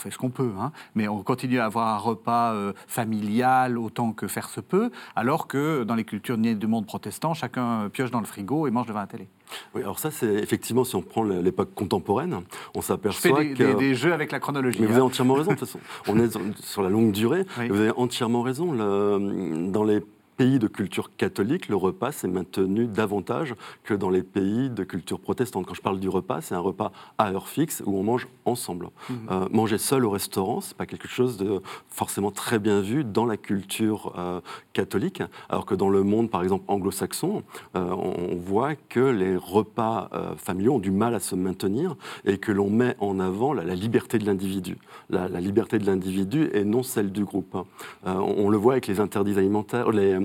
[0.00, 2.54] fait ce qu'on peut, hein, mais on continue à avoir un repas
[2.86, 7.88] familial autant que faire se peut, alors que dans les cultures du monde protestant, chacun
[7.90, 9.28] pioche dans le frigo et mange devant la télé.
[9.74, 12.40] Oui, alors ça, c'est effectivement, si on prend l'époque contemporaine,
[12.74, 13.78] on s'aperçoit des, que...
[13.78, 14.78] des, jeux avec la chronologie.
[14.80, 15.06] Mais vous avez hein.
[15.06, 15.80] entièrement raison, de toute façon.
[16.08, 16.30] On est
[16.62, 18.72] sur la longue durée, vous avez entièrement raison.
[18.72, 20.00] Le, dans les
[20.40, 25.20] pays de culture catholique, le repas s'est maintenu davantage que dans les pays de culture
[25.20, 25.66] protestante.
[25.66, 28.88] Quand je parle du repas, c'est un repas à heure fixe où on mange ensemble.
[29.10, 29.16] Mhm.
[29.30, 33.26] Euh, manger seul au restaurant, c'est pas quelque chose de forcément très bien vu dans
[33.26, 34.40] la culture euh,
[34.72, 37.42] catholique, alors que dans le monde, par exemple anglo-saxon,
[37.76, 42.50] euh, on voit que les repas familiaux ont du mal à se maintenir et que
[42.50, 44.78] l'on met en avant la, liberté de l'individu,
[45.10, 47.58] la, liberté de l'individu et non celle du groupe.
[48.06, 50.18] On, on, le voit avec les interdits alimentaires, les,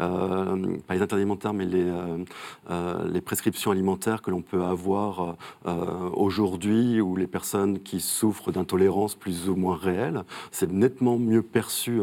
[0.00, 2.18] euh, pas les interdits alimentaires, mais les, euh,
[2.70, 5.36] euh, les prescriptions alimentaires que l'on peut avoir
[6.12, 12.00] aujourd'hui, ou les personnes qui souffrent d'intolérance plus ou moins réelle, c'est nettement mieux perçu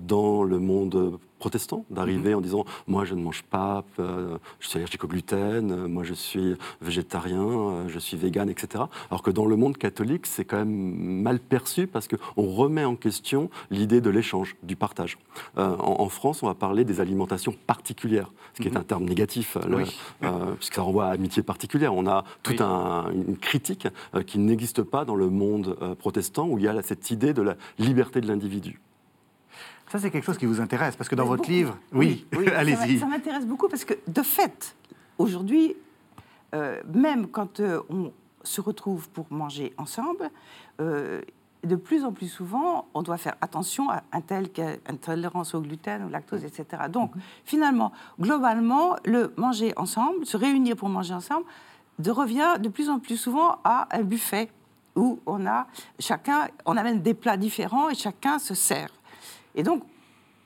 [0.00, 2.38] dans le monde protestant d'arriver mhm.
[2.38, 6.02] en disant moi je ne mange pas, euh, je suis allergique au gluten, euh, moi
[6.04, 8.84] je suis végétarien, euh, je suis vegan, etc.
[9.10, 12.96] Alors que dans le monde catholique c'est quand même mal perçu parce qu'on remet en
[12.96, 15.18] question l'idée de l'échange, du partage.
[15.56, 17.00] En, France on va parler des
[17.66, 18.78] particulières, ce qui est mhm.
[18.78, 19.56] un terme négatif
[20.58, 21.94] puisque ça renvoie à amitié particulière.
[21.94, 23.88] On a toute une critique
[24.26, 27.56] qui n'existe pas dans le monde protestant où il y a cette idée de la
[27.78, 28.80] liberté de l'individu.
[29.88, 31.52] Ça, c'est quelque chose qui vous intéresse, parce que dans votre beaucoup.
[31.52, 32.98] livre, oui, allez-y.
[32.98, 34.74] Ça m'intéresse beaucoup parce que, de fait,
[35.18, 35.76] aujourd'hui,
[36.54, 38.12] euh, même quand euh, on
[38.42, 40.30] se retrouve pour manger ensemble,
[41.66, 44.76] euh, de plus en plus souvent, on doit faire attention à un tel qui a
[44.88, 46.84] une tolérance au gluten, au lactose, etc.
[46.88, 47.12] Donc,
[47.44, 51.46] finalement, globalement, le manger ensemble, se réunir pour manger ensemble,
[51.98, 54.50] de revient de plus en plus souvent à un buffet
[54.94, 55.66] où on a
[55.98, 58.88] chacun, on amène des plats différents et chacun se sert.
[59.54, 59.82] Et donc,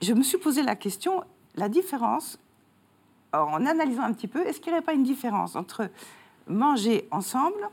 [0.02, 1.22] je me suis posé la question,
[1.56, 2.38] la différence,
[3.32, 5.88] en analysant un petit peu, est-ce qu'il n'y aurait pas une différence entre
[6.48, 7.68] manger ensemble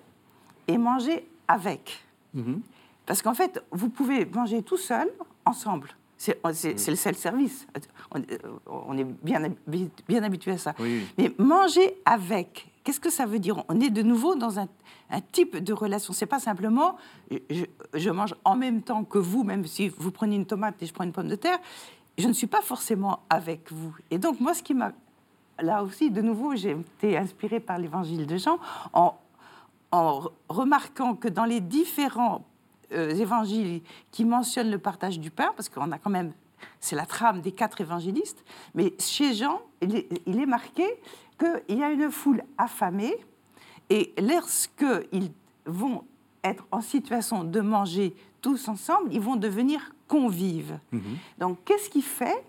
[0.68, 2.04] et manger avec?
[2.34, 2.62] Mhm.
[3.08, 5.10] Parce qu'en fait, vous pouvez manger tout seul,
[5.46, 5.90] ensemble.
[6.20, 7.68] C'est c'est le self-service.
[8.12, 8.22] On,
[8.68, 9.42] on est bien,
[10.08, 10.74] bien habitué à ça.
[10.80, 11.06] Oui.
[11.18, 13.64] Mais manger avec, qu'est-ce que ça veut dire?
[13.70, 14.68] On est de nouveau dans un,
[15.12, 16.14] un type de relation.
[16.14, 16.98] C'est pas simplement
[17.50, 20.86] je, je mange en même temps que vous, même si vous prenez une tomate et
[20.88, 21.60] je prends une pomme de terre.
[22.18, 23.96] Je ne suis pas forcément avec vous.
[24.10, 24.94] Et donc moi, ce qui m'a
[25.60, 28.58] là aussi, de nouveau, j'ai été inspirée par l'évangile de Jean
[28.92, 29.16] en,
[29.92, 32.44] en re- remarquant que dans les différents
[32.94, 36.34] euh, évangiles qui mentionnent le partage du pain, parce qu'on a quand même,
[36.80, 38.44] c'est la trame des quatre évangélistes,
[38.76, 40.86] mais chez Jean, il est, il est marqué
[41.40, 43.16] qu'il y a une foule affamée,
[43.90, 45.32] et lorsqu'ils
[45.66, 46.04] vont
[46.44, 50.80] être en situation de manger tous ensemble, ils vont devenir convives.
[51.38, 52.44] Donc, qu'est-ce qui fait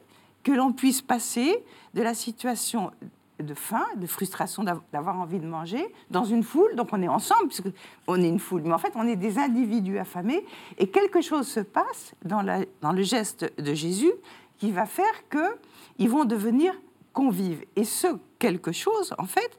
[0.44, 2.92] que l'on puisse passer de la situation
[3.40, 7.08] de faim, de frustration d'av- d'avoir envie de manger dans une foule, donc on est
[7.08, 7.68] ensemble, puisque
[8.06, 10.44] on est une foule, mais en fait on est des individus affamés,
[10.78, 14.12] et quelque chose se passe dans, le geste de Jésus
[14.58, 16.74] qui va faire qu'ils vont devenir
[17.12, 17.64] convives.
[17.76, 19.58] Et ce quelque chose, en fait,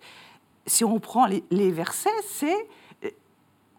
[0.65, 2.67] si on prend les, les versets, c'est
[3.05, 3.09] euh,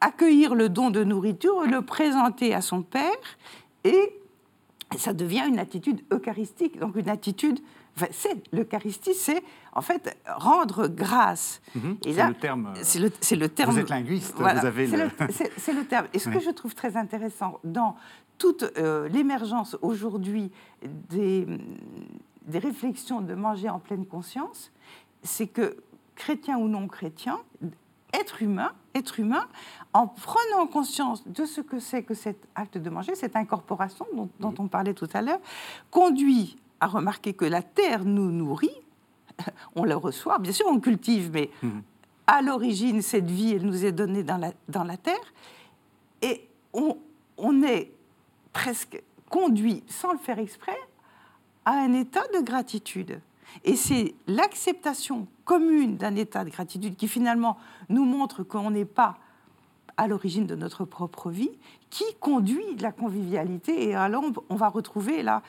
[0.00, 3.10] accueillir le don de nourriture, le présenter à son Père,
[3.84, 4.14] et
[4.96, 7.60] ça devient une attitude eucharistique, donc une attitude.
[8.00, 11.60] Enfin, c'est l'Eucharistie, c'est en fait rendre grâce.
[11.74, 11.96] Mhm.
[12.04, 12.98] Et C'est là, le terme, euh, C'est
[13.36, 13.72] le, terme.
[13.72, 15.50] Vous êtes linguiste, Voilà, vous avez c'est le...
[15.56, 16.06] c'est le terme.
[16.12, 16.36] Et ce Oui.
[16.36, 17.96] que je trouve très intéressant dans
[18.38, 20.50] toute euh, l'émergence aujourd'hui
[21.10, 21.46] des,
[22.46, 24.72] des réflexions de manger en pleine conscience,
[25.22, 25.76] c'est que
[26.14, 27.38] chrétien ou non chrétien,
[28.12, 29.46] être humain, être humain,
[29.92, 34.28] en prenant conscience de ce que c'est que cet acte de manger, cette incorporation dont,
[34.40, 35.40] dont on parlait tout à l'heure,
[35.90, 38.70] conduit à remarquer que la terre nous nourrit,
[39.76, 41.82] on la reçoit, bien sûr on cultive, mais Mhm.
[42.26, 45.32] à l'origine, cette vie, elle nous est donnée dans la, dans la terre,
[46.22, 46.96] et on,
[47.38, 47.90] on est
[48.52, 50.76] presque conduit, sans le faire exprès,
[51.64, 53.20] à un état de gratitude.
[53.64, 59.18] Et c'est l'acceptation commune d'un état de gratitude qui finalement nous montre qu'on n'est pas
[59.96, 61.50] à l'origine de notre propre vie,
[61.90, 63.88] qui conduit la convivialité.
[63.88, 65.42] Et alors, on va retrouver là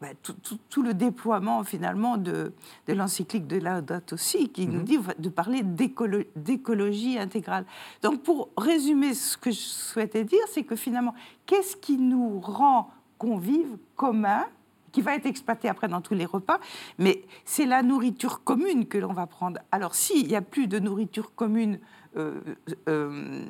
[0.00, 2.52] bah, tout, tout- tout le déploiement finalement de,
[2.86, 7.64] de l'encyclique de Laudato Si, qui nous dit de parler d'écolo- d'écologie intégrale.
[8.02, 11.14] Donc, pour résumer ce que je souhaitais dire, c'est que finalement,
[11.46, 14.44] qu'est-ce qui nous rend convives, communs,
[14.92, 16.58] qui va être exploité après dans tous les repas,
[16.98, 19.60] mais c'est la nourriture commune que l'on va prendre.
[19.70, 21.78] Alors, s'il n'y a plus de nourriture commune,
[22.16, 22.40] euh,
[22.88, 23.42] euh,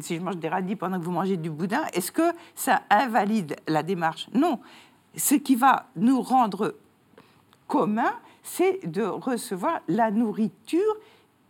[0.00, 2.22] si je mange des radis pendant que vous mangez du boudin, est-ce que
[2.54, 4.28] ça invalide la démarche?
[4.34, 4.60] Non.
[5.16, 6.74] Ce qui va nous rendre
[7.68, 10.96] communs, c'est de recevoir la nourriture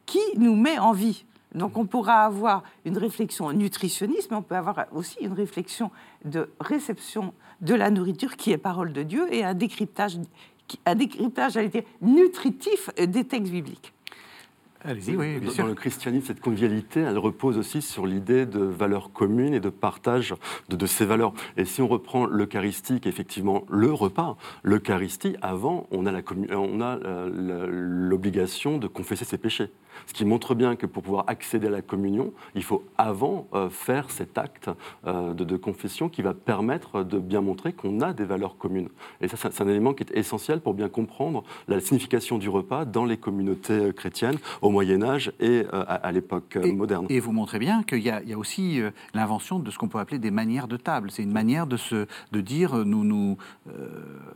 [0.07, 1.24] qui nous met en vie.
[1.55, 5.90] Donc on pourra avoir une réflexion nutritionniste, mais on peut avoir aussi une réflexion
[6.24, 10.18] de réception de la nourriture qui est parole de Dieu et un décryptage,
[10.85, 11.59] un décryptage
[12.03, 13.93] nutritif des textes bibliques.
[14.87, 15.64] Allez-y, oui, bien Dans- sûr.
[15.64, 19.70] Dans le christianisme, cette convivialité, elle repose aussi sur l'idée de valeurs communes et de
[19.70, 20.35] partage
[20.68, 21.33] de, de ces valeurs.
[21.57, 27.66] Et si on reprend l'Eucharistie, qui est effectivement le repas, l'Eucharistie, avant, on a euh,
[27.70, 29.70] l'obligation de confesser ses péchés.
[30.07, 33.70] Ce qui montre bien que pour pouvoir accéder à la communion, il faut avant euh,
[33.70, 34.70] faire cet acte
[35.07, 38.88] euh, de, de confession qui va permettre de bien montrer qu'on a des valeurs communes.
[39.20, 42.85] Et ça, c'est un élément qui est essentiel pour bien comprendre la signification du repas
[42.85, 47.07] dans les communautés euh, chrétiennes au Moyen Âge et euh, à, à l'époque moderne.
[47.09, 48.80] Et vous montrez bien qu'il y, a il y a aussi
[49.12, 51.11] l'invention de ce qu'on peut appeler des manières de table.
[51.11, 53.37] C'est une manière de, se, de dire nous, nous,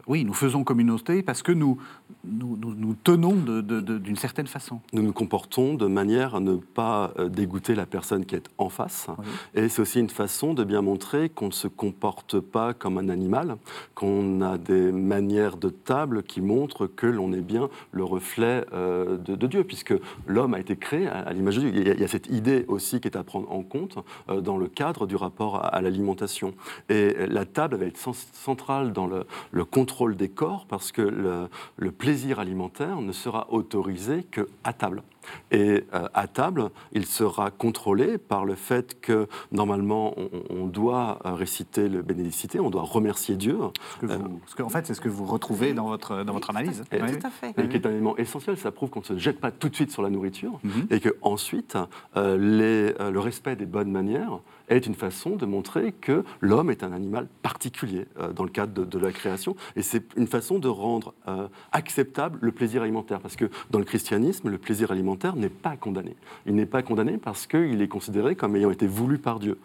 [0.07, 1.79] oui, nous faisons communauté parce que nous,
[2.25, 4.81] nous, nous, nous tenons d'une certaine façon.
[4.93, 8.69] Nous nous comportons de manière à ne pas euh, dégoûter la personne qui est en
[8.69, 9.09] face.
[9.55, 13.09] Et c'est aussi une façon de bien montrer qu'on ne se comporte pas comme un
[13.09, 13.57] animal,
[13.95, 19.17] qu'on a des manières de table qui montrent que l'on est bien le reflet euh,
[19.17, 19.95] de, Dieu, puisque
[20.27, 21.73] l'homme a été créé à, l'image de Dieu.
[21.75, 24.69] Il y, a, cette idée aussi qui est à prendre en compte euh, dans le
[24.69, 26.55] cadre du rapport à, l'alimentation.
[26.89, 27.99] Et la table va être
[28.33, 34.25] centrale dans le, contrôle des corps, parce que le, le plaisir alimentaire ne sera autorisé
[34.25, 35.03] qu'à table.
[35.51, 40.15] Et euh, à table, il sera contrôlé par le fait que normalement
[40.51, 43.59] on, doit euh, réciter le bénédicité, on doit remercier Dieu.
[44.01, 46.85] Ce que en fait, c'est ce que vous retrouvez dans votre, dans votre analyse.
[46.93, 47.55] Et, Tout à fait.
[47.59, 49.75] Et qui est un élément essentiel, ça prouve qu'on ne se jette pas tout de
[49.75, 50.87] suite sur la nourriture mhm.
[50.91, 51.77] et que ensuite
[52.17, 56.83] euh, les, le respect des bonnes manières est une façon de montrer que l'homme est
[56.83, 59.57] un animal particulier dans le cadre de, la création.
[59.77, 61.15] Et c'est une façon de rendre
[61.73, 63.21] acceptable le plaisir alimentaire.
[63.21, 66.17] Parce que dans le christianisme, le plaisir alimentaire n'est pas condamné.
[66.47, 69.59] Il n'est pas condamné parce qu'il est considéré comme ayant été voulu par Dieu,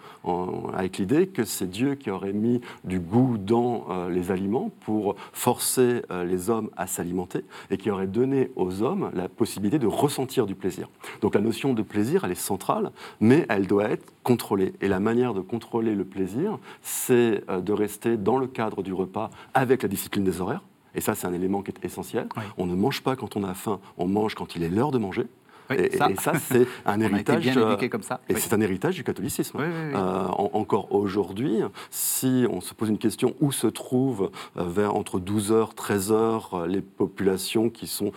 [0.74, 5.16] avec l'idée que c'est Dieu qui aurait mis du goût dans euh, les aliments pour
[5.32, 9.88] forcer euh, les hommes à s'alimenter et qui aurait donné aux hommes la possibilité de
[9.88, 10.90] ressentir du plaisir.
[11.22, 14.74] Donc la notion de plaisir, elle est centrale, mais elle doit être contrôlée.
[14.94, 19.32] La manière de contrôler le plaisir, c'est euh, de rester dans le cadre du repas
[19.56, 20.62] avec la discipline des horaires.
[20.94, 22.28] Et ça, c'est un élément qui est essentiel.
[22.60, 25.00] On ne mange pas quand on a faim, on mange quand il est l'heure de
[25.00, 25.26] manger
[25.74, 27.46] et, ça, c'est un héritage.
[27.56, 28.22] Euh, comme ça.
[28.30, 29.58] Et c'est un héritage du catholicisme.
[29.60, 31.60] Euh, encore aujourd'hui,
[31.90, 36.82] si on se pose une question où se trouvent euh, vers entre 12h, 13h les
[36.82, 38.12] populations qui sont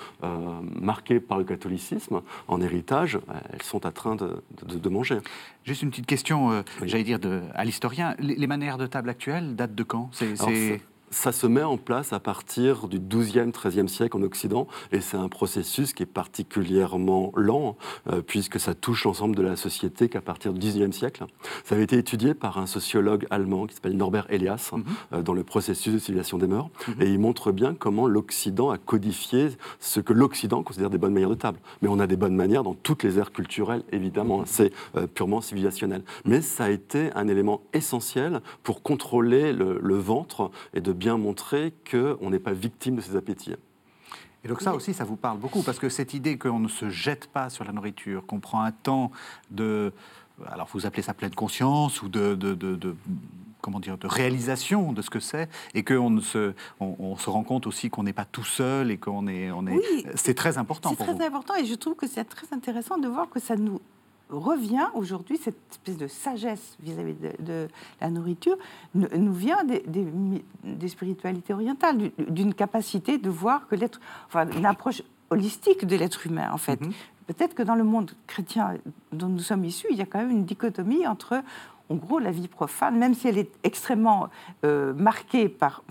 [0.80, 3.18] marquées par le catholicisme en héritage,
[3.52, 5.18] elles sont en train de, de, manger.
[5.64, 8.14] Juste une petite question, j'allais dire, de, à l'historien.
[8.18, 10.10] Les, manières de table actuelles datent de quand?
[10.12, 10.80] C'est
[11.10, 15.16] ça se met en place à partir du XIIe, XIIIe siècle en Occident, et c'est
[15.16, 17.76] un processus qui est particulièrement lent,
[18.10, 21.24] euh, puisque ça touche l'ensemble de la société qu'à partir du XIXe siècle.
[21.64, 24.84] Ça avait été étudié par un sociologue allemand qui s'appelle Norbert Elias, mhm.
[25.12, 27.02] euh, dans le processus de civilisation des mœurs, mhm.
[27.02, 29.48] et il montre bien comment l'Occident a codifié
[29.80, 31.58] ce que l'Occident considère des bonnes manières de table.
[31.82, 35.40] Mais on a des bonnes manières dans toutes les aires culturelles, évidemment, c'est euh, purement
[35.40, 36.02] civilisationnel.
[36.24, 41.16] Mais ça a été un élément essentiel pour contrôler le, le ventre et de bien
[41.16, 43.54] montrer qu'on n'est pas victime de ses appétits.
[44.44, 46.88] Et donc ça aussi, ça vous parle beaucoup, parce que cette idée qu'on ne se
[46.88, 49.10] jette pas sur la nourriture, qu'on prend un temps
[49.50, 49.92] de...
[50.46, 52.96] Alors vous appelez ça pleine conscience ou de, de,
[53.60, 57.66] comment dire, de réalisation de ce que c'est, et qu'on se, on, se rend compte
[57.66, 59.80] aussi qu'on n'est pas tout seul et qu'on est, on est,
[60.14, 60.94] c'est très important.
[60.96, 63.80] C'est très important, et je trouve que c'est très intéressant de voir que ça nous
[64.30, 67.68] revient aujourd'hui, cette espèce de sagesse vis-à-vis de,
[68.00, 68.56] la nourriture,
[68.94, 75.84] nous vient des, spiritualités orientales, d'une capacité de voir que l'être, enfin, une approche holistique
[75.86, 76.80] de l'être humain, en fait.
[76.80, 76.92] Mhm.
[77.26, 78.76] Peut-être que dans le monde chrétien
[79.12, 81.42] dont nous sommes issus, il y a quand même une dichotomie entre,
[81.88, 84.28] en gros, la vie profane, même si elle est extrêmement
[84.64, 85.82] euh, marquée par,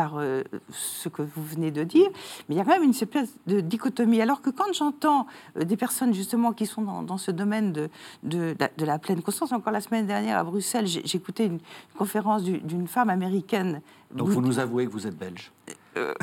[0.00, 2.08] par euh, ce que vous venez de dire,
[2.48, 4.22] mais il y a quand même une espèce de dichotomie.
[4.22, 5.26] Alors que quand j'entends
[5.58, 7.90] euh, des personnes justement qui sont dans, ce domaine de,
[8.22, 11.58] de, la pleine conscience, encore la semaine dernière à Bruxelles, écouté une
[11.98, 13.82] conférence d'une femme américaine.
[14.10, 15.52] Donc vous, nous avouez que vous êtes belge
[15.96, 16.14] euh,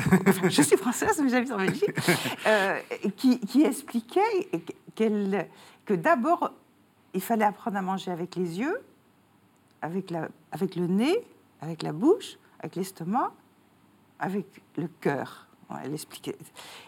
[0.48, 1.94] je suis française, mais j'habite en Belgique,
[3.16, 4.48] qui, qui, expliquait
[4.96, 6.52] que d'abord,
[7.14, 8.80] il fallait apprendre à manger avec les yeux,
[9.82, 11.22] avec, la, avec le nez,
[11.60, 13.32] avec la bouche, avec l'estomac,
[14.18, 14.46] avec
[14.76, 15.48] le cœur.
[15.84, 16.36] Elle expliquait.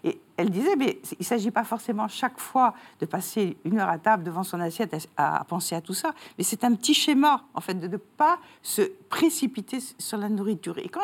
[0.05, 3.91] Et elle disait, mais il ne s'agit pas forcément chaque fois de passer une heure
[3.91, 7.45] à table devant son assiette à, penser à tout ça, mais c'est un petit schéma,
[7.53, 10.79] en fait, de ne pas se précipiter sur la nourriture.
[10.79, 11.03] Et, quand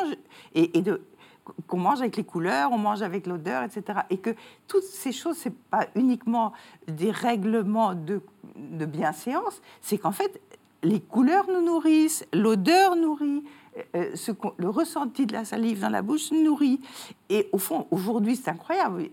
[0.54, 1.02] et, de
[1.68, 4.00] qu'on mange avec les couleurs, on mange avec l'odeur, etc.
[4.10, 4.30] Et que
[4.66, 6.52] toutes ces choses, c'est pas uniquement
[6.88, 8.20] des règlements de,
[8.56, 10.40] de bienséance, c'est qu'en fait,
[10.82, 13.44] les couleurs nous nourrissent, l'odeur nourrit,
[13.94, 16.80] euh, ce le ressenti de la salive dans la bouche nourrit.
[17.28, 19.10] Et au fond, aujourd'hui, c'est incroyable.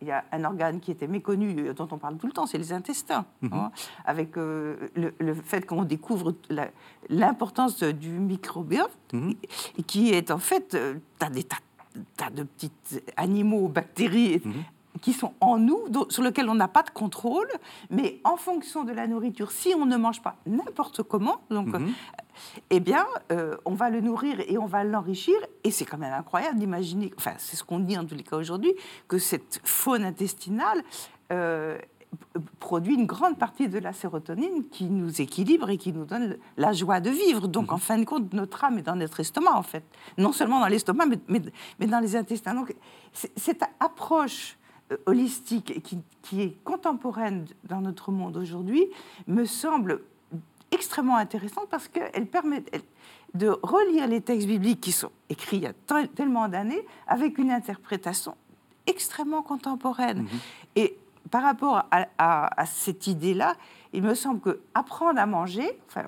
[0.00, 2.46] Il y a un organe qui était méconnu, euh, dont on parle tout le temps,
[2.46, 3.24] c'est les intestins.
[3.42, 3.52] Mhm.
[3.52, 3.70] Hein,
[4.04, 6.34] avec euh, le, fait qu'on découvre
[7.08, 9.34] l'importance du microbiote, mhm.
[9.86, 11.56] qui est en fait, tu as des tas,
[12.34, 12.72] de petits
[13.16, 14.52] animaux, bactéries, mhm
[15.00, 17.48] qui sont en nous, sur lesquels on n'a pas de contrôle,
[17.90, 21.74] mais en fonction de la nourriture, si on ne mange pas n'importe comment, donc, mhm.
[21.74, 21.88] euh,
[22.70, 25.36] eh bien, euh, on va le nourrir et on va l'enrichir.
[25.64, 28.36] Et c'est quand même incroyable d'imaginer, enfin, c'est ce qu'on dit en tous les cas
[28.36, 28.74] aujourd'hui,
[29.08, 30.82] que cette faune intestinale
[31.32, 31.78] euh,
[32.60, 36.72] produit une grande partie de la sérotonine qui nous équilibre et qui nous donne la
[36.72, 37.48] joie de vivre.
[37.48, 37.80] Donc, en mhm.
[37.80, 39.84] fin de compte, notre âme est dans notre estomac, en fait.
[40.18, 41.42] Non seulement dans l'estomac, mais, mais,
[41.78, 42.54] mais, dans les intestins.
[42.54, 42.74] Donc,
[43.12, 44.56] cette approche
[45.06, 48.86] holistique et qui, qui est contemporaine dans notre monde aujourd'hui
[49.26, 50.00] me semble
[50.70, 52.62] extrêmement intéressante parce qu'elle permet
[53.34, 57.38] de relire les textes bibliques qui sont écrits il y a tel- tellement d'années avec
[57.38, 58.36] une interprétation
[58.86, 60.26] extrêmement contemporaine.
[60.76, 60.96] Et
[61.30, 63.54] par rapport à, à- à cette idée-là,
[63.92, 66.04] il me semble que apprendre à manger, enfin,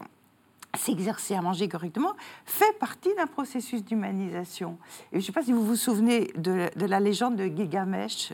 [0.76, 2.12] s'exercer à manger correctement,
[2.44, 4.78] fait partie d'un processus d'humanisation.
[5.12, 8.32] Et je ne sais pas si vous vous souvenez de, de la légende de Gilgamesh.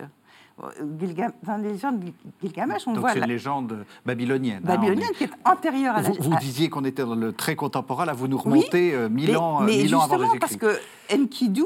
[1.00, 4.62] Gilga- Dans la légende de Gilgamesh, on Donc voit c'est la une légende babylonienne.
[4.64, 7.32] hein, babylonienne est- qui est antérieure à la Vous, vous disiez qu'on était dans le
[7.32, 10.16] très contemporain, là vous nous remontez euh, mille mais, ans, euh, mais mille ans avant
[10.18, 10.78] justement parce que
[11.12, 11.64] Enkidu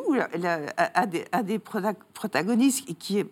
[0.78, 3.22] a, des, a des prota- protagonistes qui,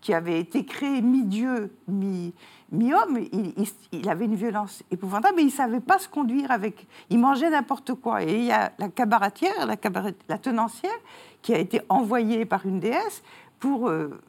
[0.00, 2.34] qui avaient été créés mi-dieu, mi-
[2.72, 3.18] mi-homme.
[3.32, 6.86] il, il- il avait une violence épouvantable, mais il ne savait pas se conduire avec...
[7.08, 8.22] Il mangeait n'importe quoi.
[8.24, 10.90] Et il y a la cabaretière, la, cabaret- la tenancière,
[11.40, 13.22] qui a été envoyée par une déesse
[13.60, 14.20] pour euh,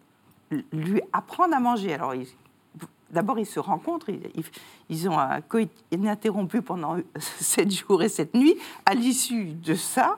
[0.71, 1.93] lui apprendre à manger.
[1.93, 2.13] Alors,
[3.11, 4.09] D'abord, ils se rencontrent,
[4.89, 8.57] ils, ont un coït ininterrompu pendant sept jours et sept nuits.
[8.85, 10.17] À l'issue de ça,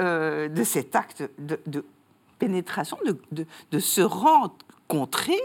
[0.00, 1.84] euh, de cet acte de,
[2.38, 5.38] pénétration, de, de- se rencontrer,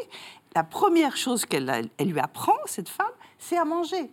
[0.56, 4.12] la première chose qu'elle lui apprend, cette femme, c'est à manger.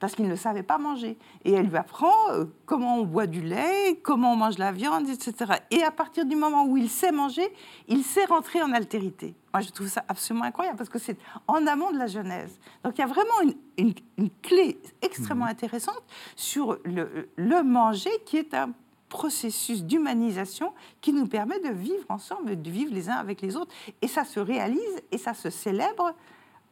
[0.00, 1.18] Parce qu'il ne savait pas manger.
[1.44, 5.08] Et elle lui apprend euh, comment on boit du lait, comment on mange la viande,
[5.08, 5.54] etc.
[5.72, 7.46] Et à partir du moment où il sait manger,
[7.88, 9.34] il sait rentrer en altérité.
[9.52, 11.16] Moi, je trouve ça absolument incroyable parce que c'est
[11.48, 12.58] en amont de la Genèse.
[12.84, 16.02] Donc il y a vraiment une, une- une clé extrêmement intéressante
[16.36, 18.70] sur le, le manger qui est un
[19.08, 23.72] processus d'humanisation qui nous permet de vivre ensemble, de vivre les uns avec les autres.
[24.02, 26.12] Et ça se réalise et ça se célèbre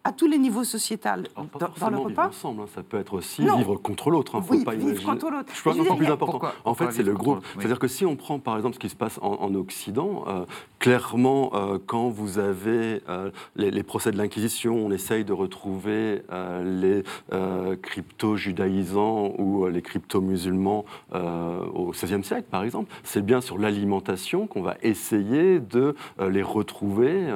[0.06, 2.28] à tous les niveaux sociétals Alors, dans, pas dans le vivre repas.
[2.28, 3.56] ensemble, hein, ça peut être aussi Non.
[3.56, 4.36] vivre contre l'autre.
[4.36, 5.52] hein, faut Oui, pas vivre imaginer- contre l'autre.
[5.52, 6.32] Je pense encore plus important.
[6.32, 7.38] pourquoi- en pourquoi fait, c'est le groupe.
[7.40, 7.44] Oui.
[7.58, 10.44] C'est-à-dire que si on prend par exemple ce qui se passe en, en Occident, euh,
[10.78, 16.22] clairement, euh, quand vous avez euh, les, les procès de l'Inquisition, on essaye de retrouver
[16.30, 17.02] euh, les
[17.32, 20.84] euh, crypto-judaïsants ou euh, les crypto-musulmans
[21.14, 22.92] euh, au XVIe siècle, par exemple.
[23.02, 27.26] C'est bien sur l'alimentation qu'on va essayer de euh, les retrouver,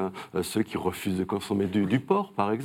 [0.42, 2.59] ceux qui refusent de consommer du, du porc, par exemple.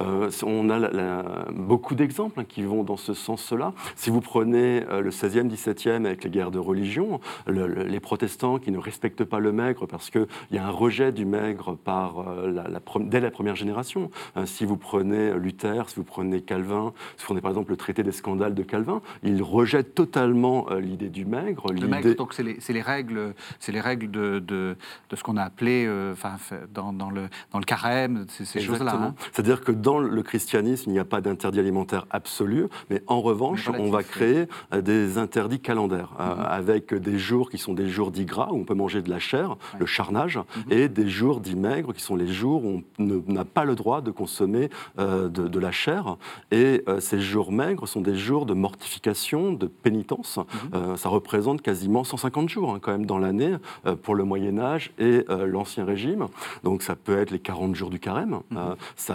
[0.00, 3.72] Euh, on a la- la- beaucoup d'exemples hein, qui vont dans ce sens-là.
[3.94, 8.00] Si vous prenez euh, le 16e, 17e avec les guerres de religion, le- le- les
[8.00, 11.76] protestants qui ne respectent pas le maigre parce qu'il y a un rejet du maigre
[11.76, 14.10] par, euh, la, dès la première génération.
[14.36, 17.76] Euh, si vous prenez Luther, si vous prenez Calvin, si vous prenez par exemple le
[17.76, 21.72] traité des scandales de Calvin, il rejette totalement l'idée du maigre.
[21.72, 24.76] Le maigre, donc c'est les, règles, c'est les règles de, de,
[25.10, 26.36] de ce qu'on a appelé, euh, enfin,
[26.72, 28.92] dans, dans le dans le carême, ces, ces choses-là.
[29.08, 29.14] Hein.
[29.32, 33.68] C'est-à-dire que dans le christianisme, il n'y a pas d'interdit alimentaire absolu, mais en revanche,
[33.78, 36.40] on va créer euh, des interdits calendaires, euh, Mhm.
[36.48, 39.18] avec des jours qui sont des jours dits gras, où on peut manger de la
[39.18, 40.72] chair, le charnage, Mhm.
[40.72, 44.00] et des jours dits maigres, qui sont les jours où on n'a pas le droit
[44.00, 46.16] de consommer euh, de, de la chair.
[46.50, 50.38] Et euh, ces jours maigres sont des jours de mortification, de pénitence.
[50.72, 50.96] Mhm.
[50.96, 53.54] Ça représente quasiment 150 jours hein, quand même dans l'année
[54.02, 56.26] pour le Moyen Âge et l'Ancien Régime.
[56.64, 58.58] Donc ça peut être les 40 jours du carême, Mhm.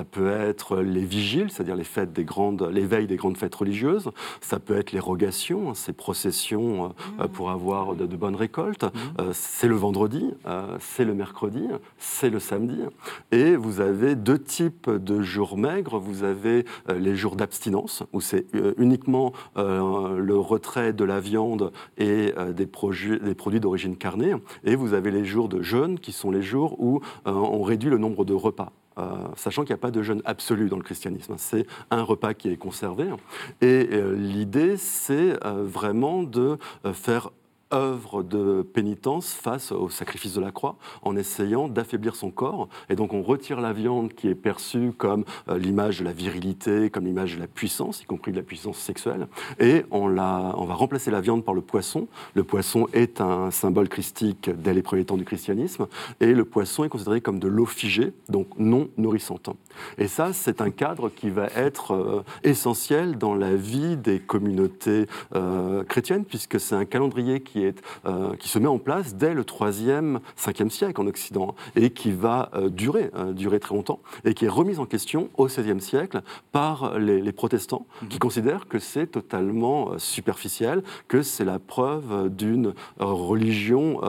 [0.02, 3.54] Ça peut être les vigiles, c'est-à-dire les fêtes des grandes, les veilles des grandes fêtes
[3.54, 4.10] religieuses.
[4.40, 6.90] Ça peut être les rogations, hein, ces processions euh,
[7.20, 8.84] euh, pour avoir de, bonnes récoltes.
[9.20, 10.34] Euh, c'est le vendredi,
[10.80, 11.68] c'est le mercredi,
[12.00, 12.80] c'est le samedi.
[13.32, 16.00] Et vous avez deux types de jours maigres.
[16.00, 18.48] Vous avez les jours d'abstinence, où c'est
[18.80, 24.34] uniquement le retrait de la viande et des, produits d'origine carnée.
[24.64, 28.00] Et vous avez les jours de jeûne, qui sont les jours où on réduit le
[28.00, 28.72] nombre de repas.
[28.98, 31.36] Euh, sachant qu'il n'y a pas de jeûne absolu dans le christianisme.
[31.38, 33.08] C'est un repas qui est conservé.
[33.62, 36.58] Et euh, l'idée, c'est euh, vraiment de
[36.94, 37.32] faire
[37.74, 42.70] œuvre de pénitence face au sacrifice de la croix, en essayant d'affaiblir son corps.
[42.90, 46.90] Et donc on retire la viande qui est perçue comme euh, l'image de la virilité,
[46.90, 49.28] comme l'image de la puissance, y compris de la puissance sexuelle,
[49.60, 52.08] et on, la, on va remplacer la viande par le poisson.
[52.34, 55.88] Le poisson est un symbole christique dès les premiers temps du christianisme,
[56.20, 59.50] et le poisson est considéré comme de l'eau figée, donc non nourrissante.
[59.98, 65.08] Et ça, c'est un cadre qui va être euh, essentiel dans la vie des communautés
[65.36, 69.34] euh, chrétiennes, puisque c'est un calendrier qui, est, euh, qui se met en place dès
[69.34, 74.00] le 3e, 5e siècle en Occident, et qui va euh, durer, euh, durer très longtemps,
[74.26, 78.68] et qui est remise en question au 16e siècle par les, les protestants, qui considèrent
[78.68, 84.00] que c'est totalement superficiel, que c'est la preuve d'une religion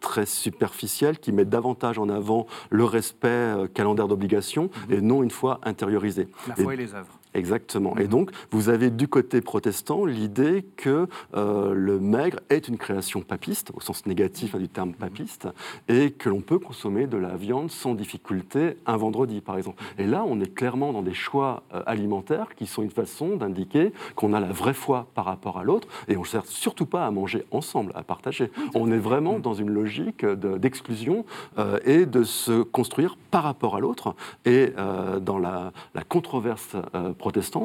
[0.00, 5.60] très superficielle qui met davantage en avant le respect calendaire d'obligation et non une foi
[5.64, 6.28] intériorisée.
[6.48, 7.18] La Et- foi et les œuvres.
[7.34, 7.96] Exactement.
[7.98, 13.22] Et donc, vous avez du côté protestant l'idée que euh, le maigre est une création
[13.22, 15.48] papiste, au sens négatif hein, du terme papiste,
[15.88, 19.82] et que l'on peut consommer de la viande sans difficulté un vendredi, par exemple.
[19.98, 23.92] Et là, on est clairement dans des choix euh, alimentaires qui sont une façon d'indiquer
[24.14, 27.04] qu'on a la vraie foi par rapport à l'autre, et on ne cherche surtout pas
[27.04, 28.52] à manger ensemble, à partager.
[28.74, 31.24] On est vraiment dans une logique d'exclusion
[31.58, 34.14] euh, et de se construire par rapport à l'autre.
[34.44, 34.72] Et
[35.20, 37.23] dans la, la controverse protestante,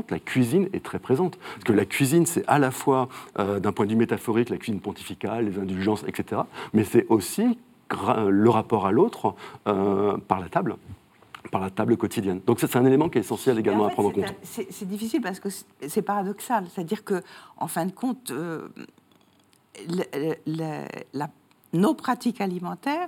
[0.09, 1.37] la cuisine est très présente.
[1.37, 4.57] Parce que la cuisine, c'est à la fois, euh, d'un point de vue métaphorique, la
[4.57, 6.41] cuisine pontificale, les indulgences, etc.,
[6.73, 7.57] mais c'est aussi
[7.91, 9.33] le rapport à l'autre
[9.67, 10.77] euh, par la table
[11.51, 12.41] par la table quotidienne.
[12.45, 14.35] Donc c'est un élément qui est essentiel également à prendre en compte.
[14.43, 15.49] C'est difficile parce que
[15.87, 17.23] c'est paradoxal, c'est-à-dire que
[17.57, 18.67] en fin de compte, euh,
[21.73, 23.07] nos pratiques alimentaires,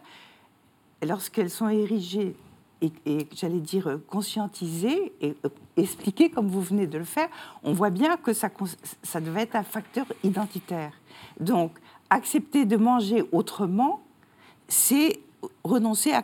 [1.06, 2.36] lorsqu'elles sont érigées
[2.82, 5.36] et, j'allais dire conscientiser et
[5.78, 7.30] expliquer comme vous venez de le faire,
[7.64, 8.50] on voit bien que ça,
[9.04, 10.94] ça devait être un facteur identitaire.
[11.40, 11.72] Donc,
[12.10, 14.02] accepter de manger autrement,
[14.68, 15.20] c'est
[15.64, 16.24] renoncer à,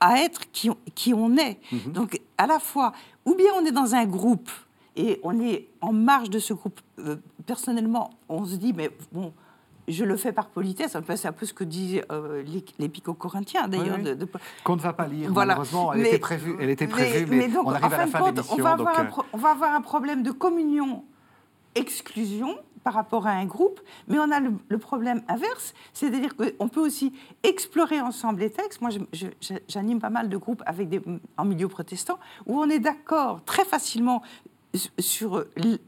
[0.00, 1.58] à être qui on, qui on est.
[1.70, 1.92] Mhm.
[1.92, 2.92] Donc, à la fois,
[3.24, 4.50] ou bien on est dans un groupe
[4.96, 6.80] et on est en marge de ce groupe.
[6.98, 7.16] Euh,
[7.46, 9.32] personnellement, on se dit, mais bon,
[9.88, 12.42] je le fais par politesse, c'est un peu ce que dit euh,
[13.18, 13.98] corinthiens d'ailleurs.
[14.64, 17.94] Qu'on ne va pas lire, malheureusement, elle était prévue, elle était prévue mais, on arrive
[17.94, 18.56] à la fin de l'émission.
[18.56, 21.04] On, euh, on, va avoir un problème de communion,
[21.74, 26.80] exclusion par rapport à un groupe, mais on a le, problème inverse, c'est-à-dire qu'on peut
[26.80, 27.12] aussi
[27.42, 28.80] explorer ensemble les textes.
[28.80, 28.90] Moi,
[29.68, 31.00] j'anime pas mal de groupes avec des,
[31.36, 34.22] en milieu protestant, où on est d'accord très facilement
[34.98, 35.44] sur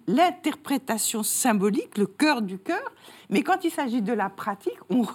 [0.07, 2.93] l'interprétation symbolique, le cœur du cœur,
[3.30, 5.07] mais quand il s'agit de la pratique, on,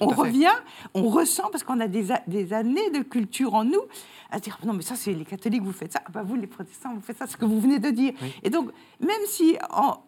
[0.00, 0.54] on revient,
[0.94, 3.82] on ressent, parce qu'on a des, des, années de culture en nous,
[4.30, 6.46] à dire non, mais ça, c'est les catholiques, vous faites ça, ah, bah, vous, les
[6.46, 8.14] protestants, vous faites ça, ce que vous venez de dire.
[8.42, 9.98] Et donc, même si en,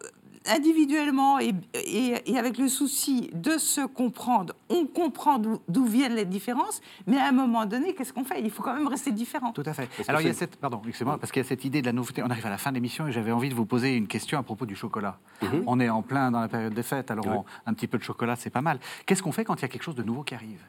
[0.49, 6.81] individuellement et, et, avec le souci de se comprendre, on comprend d'où viennent les différences,
[7.05, 8.41] mais à un moment donné, qu'est-ce qu'on fait?
[8.41, 9.51] Il faut quand même rester différent.
[9.51, 9.89] Tout à fait.
[10.07, 11.93] Alors il y a cette, pardon, excusez-moi, parce qu'il y a cette idée de la
[11.93, 12.23] nouveauté.
[12.23, 14.39] On arrive à la fin de l'émission et j'avais envie de vous poser une question
[14.39, 15.19] à propos du chocolat.
[15.41, 15.63] Mhm.
[15.67, 18.35] On est en plein dans la période des fêtes, alors un petit peu de chocolat,
[18.35, 18.79] c'est pas mal.
[19.05, 20.61] Qu'est-ce qu'on fait quand il y a quelque chose de nouveau qui arrive?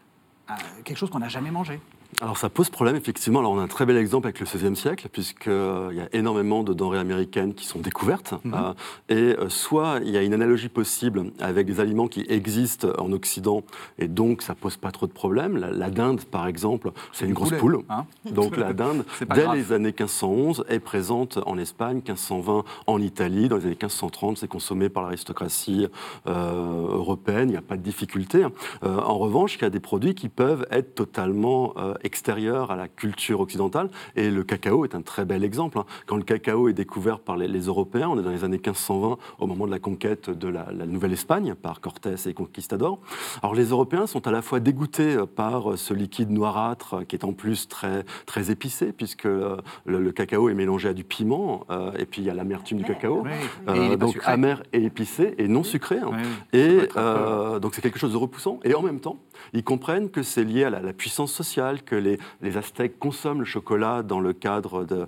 [0.50, 0.54] Euh,
[0.84, 1.80] Quelque chose qu'on n'a jamais mangé
[2.20, 3.38] alors ça pose problème, effectivement.
[3.38, 6.08] Alors on a un très bel exemple avec le XVIe siècle, puisqu'il euh, y a
[6.12, 8.34] énormément de denrées américaines qui sont découvertes.
[8.44, 8.54] Mhm.
[8.54, 8.72] Euh,
[9.08, 13.12] et euh, soit il y a une analogie possible avec des aliments qui existent en
[13.12, 13.62] Occident,
[13.98, 15.58] et donc ça pose pas trop de problèmes.
[15.58, 17.80] La, dinde, par exemple, c'est une grosse poule.
[17.88, 19.04] Hein donc la dinde,
[19.34, 24.38] dès les années 1511, est présente en Espagne, 1520 en Italie, dans les années 1530,
[24.38, 25.86] c'est consommé par l'aristocratie
[26.26, 28.44] européenne, il n'y a pas de difficulté.
[28.82, 33.40] en revanche, il y a des produits qui peuvent être totalement extérieur à la culture
[33.40, 33.90] occidentale.
[34.16, 35.78] Et le cacao est un très bel exemple.
[35.78, 35.84] Hein.
[36.06, 39.46] Quand le cacao est découvert par les, Européens, on est dans les années 1520, au
[39.46, 42.98] moment de la conquête de la, Nouvelle-Espagne par Cortés et Conquistador.
[43.42, 47.04] Alors les Européens sont à la fois dégoûtés euh, par euh, ce liquide noirâtre euh,
[47.04, 51.66] qui est en plus très, très épicé, puisque le, cacao est mélangé à du piment,
[51.98, 53.24] et puis il y a l'amertume du cacao.
[53.98, 55.98] donc amer et épicé et non sucré.
[55.98, 56.10] Hein.
[56.52, 56.88] Et
[57.60, 58.58] donc c'est quelque chose de repoussant.
[58.64, 59.18] Et en même temps,
[59.52, 63.44] ils comprennent que c'est lié à la, la puissance sociale, que les, Aztèques consomment le
[63.44, 65.06] chocolat dans le cadre de,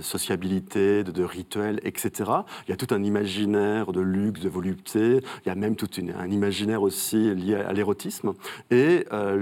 [0.00, 2.30] sociabilité, de, rituels, etc.
[2.66, 5.20] Il y a tout un imaginaire de luxe, de volupté.
[5.44, 8.32] Il y a même tout un imaginaire aussi lié à, l'érotisme.
[8.70, 9.36] Et euh,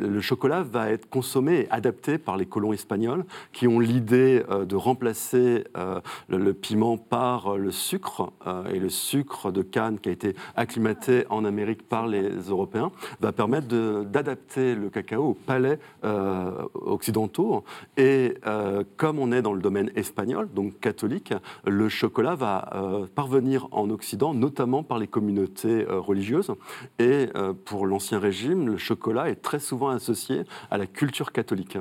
[0.00, 4.64] le chocolat va être consommé et adapté par les colons espagnols qui ont l'idée euh,
[4.64, 8.32] de remplacer euh, le, piment par le sucre.
[8.72, 13.32] et le sucre de canne qui a été acclimaté en Amérique par les Européens va
[13.32, 13.66] permettre
[14.04, 15.73] d'adapter le cacao au palais
[16.04, 17.64] euh, occidentaux.
[17.96, 21.34] Et euh, comme on est dans le domaine espagnol, donc catholique,
[21.66, 26.52] le chocolat va euh, parvenir en Occident, notamment par les communautés religieuses.
[26.98, 27.28] Et
[27.64, 31.78] pour l'Ancien Régime, le chocolat est très souvent associé à la culture catholique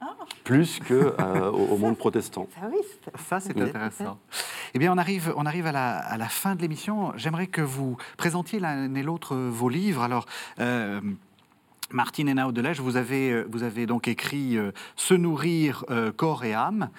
[0.00, 0.16] ah.
[0.44, 0.94] plus qu'au
[1.72, 2.48] au monde protestant.
[3.28, 4.18] Ça, c'est intéressant.
[4.74, 7.12] Eh bien, on arrive, on arrive à, la, à la fin de l'émission.
[7.16, 10.02] J'aimerais que vous présentiez l'un et l'autre vos livres.
[10.02, 10.26] Alors,
[11.92, 16.44] Martine Henao Delège, vous avez, euh, vous avez donc écrit euh, Se nourrir euh, corps
[16.44, 16.90] et âme.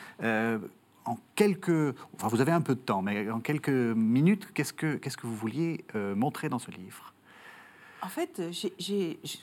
[1.04, 4.98] en quelques, enfin vous avez un peu de temps, mais en quelques minutes, qu'est-ce que,
[4.98, 5.84] que vous vouliez
[6.16, 7.14] montrer dans ce livre?
[8.04, 8.42] En fait,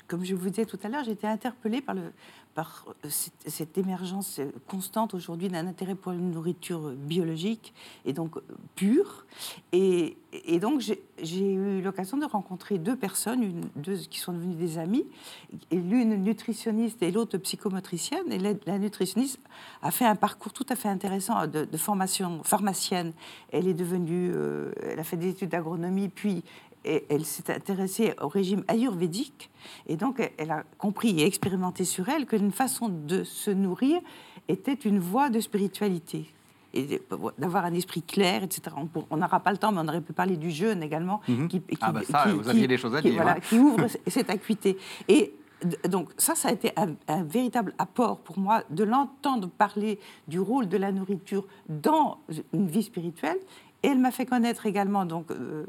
[0.07, 2.13] comme je vous disais tout à l'heure, j'ai été interpellée par, le,
[2.55, 7.73] par euh, cette, émergence constante aujourd'hui d'un intérêt pour une nourriture biologique
[8.05, 8.41] et donc euh,
[8.75, 9.27] pure.
[9.73, 10.17] Et,
[10.61, 10.83] donc,
[11.23, 15.07] j'ai eu l'occasion de rencontrer deux personnes, deux qui sont devenues des amies,
[15.71, 18.31] l'une nutritionniste et l'autre psychomotricienne.
[18.31, 19.41] Et la, nutritionniste
[19.81, 23.13] a fait un parcours tout à fait intéressant de, de formation pharmacienne.
[23.53, 26.43] Elle est devenue, euh, elle a fait des études d'agronomie, puis
[26.85, 29.51] et elle s'est intéressée au régime ayurvédique.
[29.87, 34.01] Et donc, elle- a compris et expérimenté sur elle qu'une façon de se nourrir
[34.49, 36.33] était une voie de spiritualité.
[36.75, 37.03] Et de-
[37.39, 38.77] d'avoir un esprit clair, etc.
[39.11, 41.21] On n'aura pas le temps, mais on aurait pu parler du jeûne également.
[41.29, 41.49] Mhm.
[41.49, 43.41] qui- Ah bah ça, vous aviez des choses à dire, voilà, hein.
[43.41, 44.77] qui ouvre cette acuité.
[45.09, 45.33] Et
[45.89, 49.99] donc ça, ça a été un, un véritable apport pour moi de l'entendre parler
[50.29, 52.19] du rôle de la nourriture dans
[52.53, 53.39] une vie spirituelle.
[53.83, 55.65] Et elle m'a fait connaître également donc euh,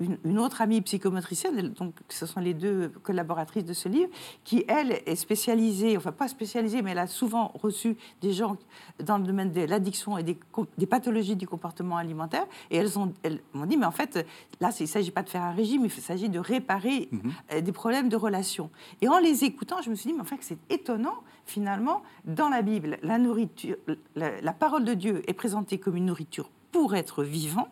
[0.00, 4.10] une, une autre amie psychomotricienne, donc ce sont les deux collaboratrices de ce livre,
[4.44, 8.56] qui elle est spécialisée, enfin pas spécialisée, mais elle a souvent reçu des gens
[9.04, 10.38] dans le domaine de l'addiction et des,
[10.86, 14.26] pathologies du comportement alimentaire, et elles ont- elles m'ont dit, mais en fait,
[14.60, 17.08] là, il ne s'agit pas de faire un régime, il s'agit de réparer
[17.52, 18.70] euh, des problèmes de relations.
[19.02, 22.48] Et en les écoutant, je me suis dit, mais en fait, c'est étonnant, finalement, dans
[22.48, 23.76] la Bible, la nourriture,
[24.16, 27.68] la, la parole de Dieu est présentée comme une nourriture pour être vivant,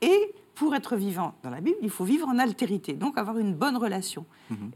[0.00, 3.54] et pour être vivant dans la Bible, il faut vivre en altérité, donc avoir une
[3.54, 4.26] bonne relation.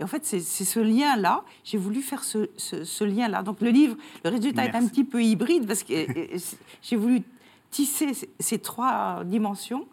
[0.00, 3.42] Et en fait, c'est ce lien-là, j'ai voulu faire ce, ce- ce lien-là.
[3.42, 5.94] Donc le livre, le résultat est un petit peu hybride parce que
[6.82, 7.22] j'ai voulu
[7.70, 9.86] tisser ces- ces trois dimensions,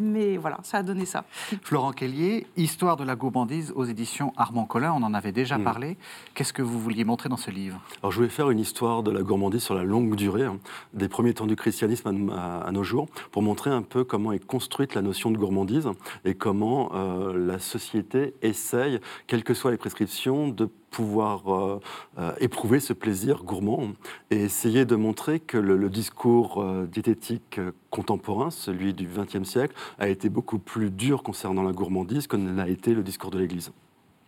[0.00, 1.24] mais voilà, ça a donné ça.
[1.62, 5.64] Florent Kellier, Histoire de la gourmandise aux éditions Armand Collin, on en avait déjà Mm.
[5.64, 5.96] parlé.
[6.34, 7.80] Qu'est-ce que vous vouliez montrer dans ce livre?
[8.02, 10.58] Alors, je voulais faire une histoire de la gourmandise sur la longue durée, hein,
[10.94, 14.32] des premiers temps du christianisme à, à- à nos jours, pour montrer un peu comment
[14.32, 15.88] est construite la notion de gourmandise
[16.24, 21.80] et comment euh, la société essaye, quelles que soient les prescriptions, de pouvoir euh,
[22.18, 23.92] euh, éprouver ce plaisir gourmand
[24.30, 27.60] et essayer de montrer que le, discours euh, diététique
[27.90, 32.54] contemporain, celui du XXe siècle, a été beaucoup plus dur concernant la gourmandise que ne
[32.54, 33.72] l'a été le discours de l'Église,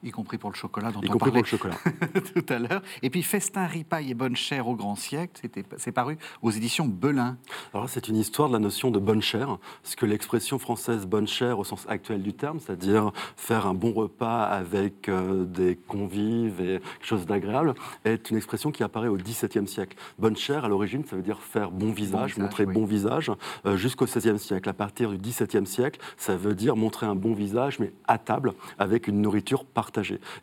[0.03, 1.77] Y compris pour le chocolat dont y on compris parlait pour le chocolat.
[2.35, 2.83] tout à l'heure.
[3.03, 7.37] Et puis Festin, ripaille et bonne chère au grand siècle, c'est paru aux éditions Belin.
[7.75, 11.27] Alors c'est une histoire de la notion de bonne chère, ce que l'expression française bonne
[11.27, 16.61] chère au sens actuel du terme, c'est-à-dire faire un bon repas avec euh, des convives
[16.61, 17.75] et quelque chose d'agréable,
[18.05, 19.97] est une expression qui apparaît au XVIIe siècle.
[20.19, 23.33] Bonne chère, à l'origine, ça veut dire faire bon visage, montrer bon visage,
[23.67, 24.69] euh, jusqu'au XVIe siècle.
[24.69, 28.55] À partir du XVIIe siècle, ça veut dire montrer un bon visage, mais à table,
[28.79, 29.65] avec une nourriture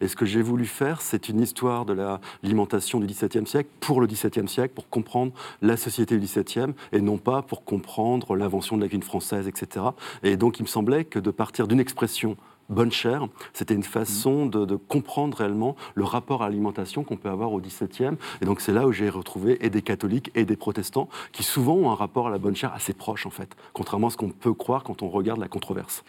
[0.02, 4.02] Et ce que j'ai voulu faire, c'est une histoire de l'alimentation du XVIIe siècle pour
[4.02, 5.32] le XVIIe siècle, pour comprendre
[5.62, 9.86] la société du XVIIe, et non pas pour comprendre l'invention de la cuisine française, etc.
[10.24, 12.38] Et donc, il me semblait que de partir d'une expression
[12.70, 17.30] bonne chère, c'était une façon de, de comprendre réellement le rapport à l'alimentation qu'on peut
[17.30, 18.16] avoir au XVIIe.
[18.42, 21.76] Et donc, c'est là où j'ai retrouvé et des catholiques et des protestants qui souvent
[21.76, 24.30] ont un rapport à la bonne chère assez proche, en fait, contrairement à ce qu'on
[24.30, 26.04] peut croire quand on regarde la controverse.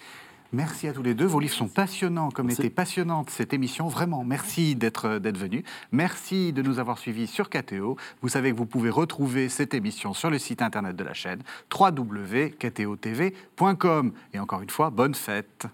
[0.56, 1.26] Merci à tous les deux.
[1.26, 3.88] Vos livres sont passionnants, comme était passionnante cette émission.
[3.88, 5.64] Vraiment, merci d'être d'être venus.
[5.92, 7.98] Merci de nous avoir suivis sur KTO.
[8.22, 11.42] Vous savez que vous pouvez retrouver cette émission sur le site internet de la chaîne
[11.78, 14.12] www.ktotv.com.
[14.32, 15.66] Et encore une fois, bonne fête.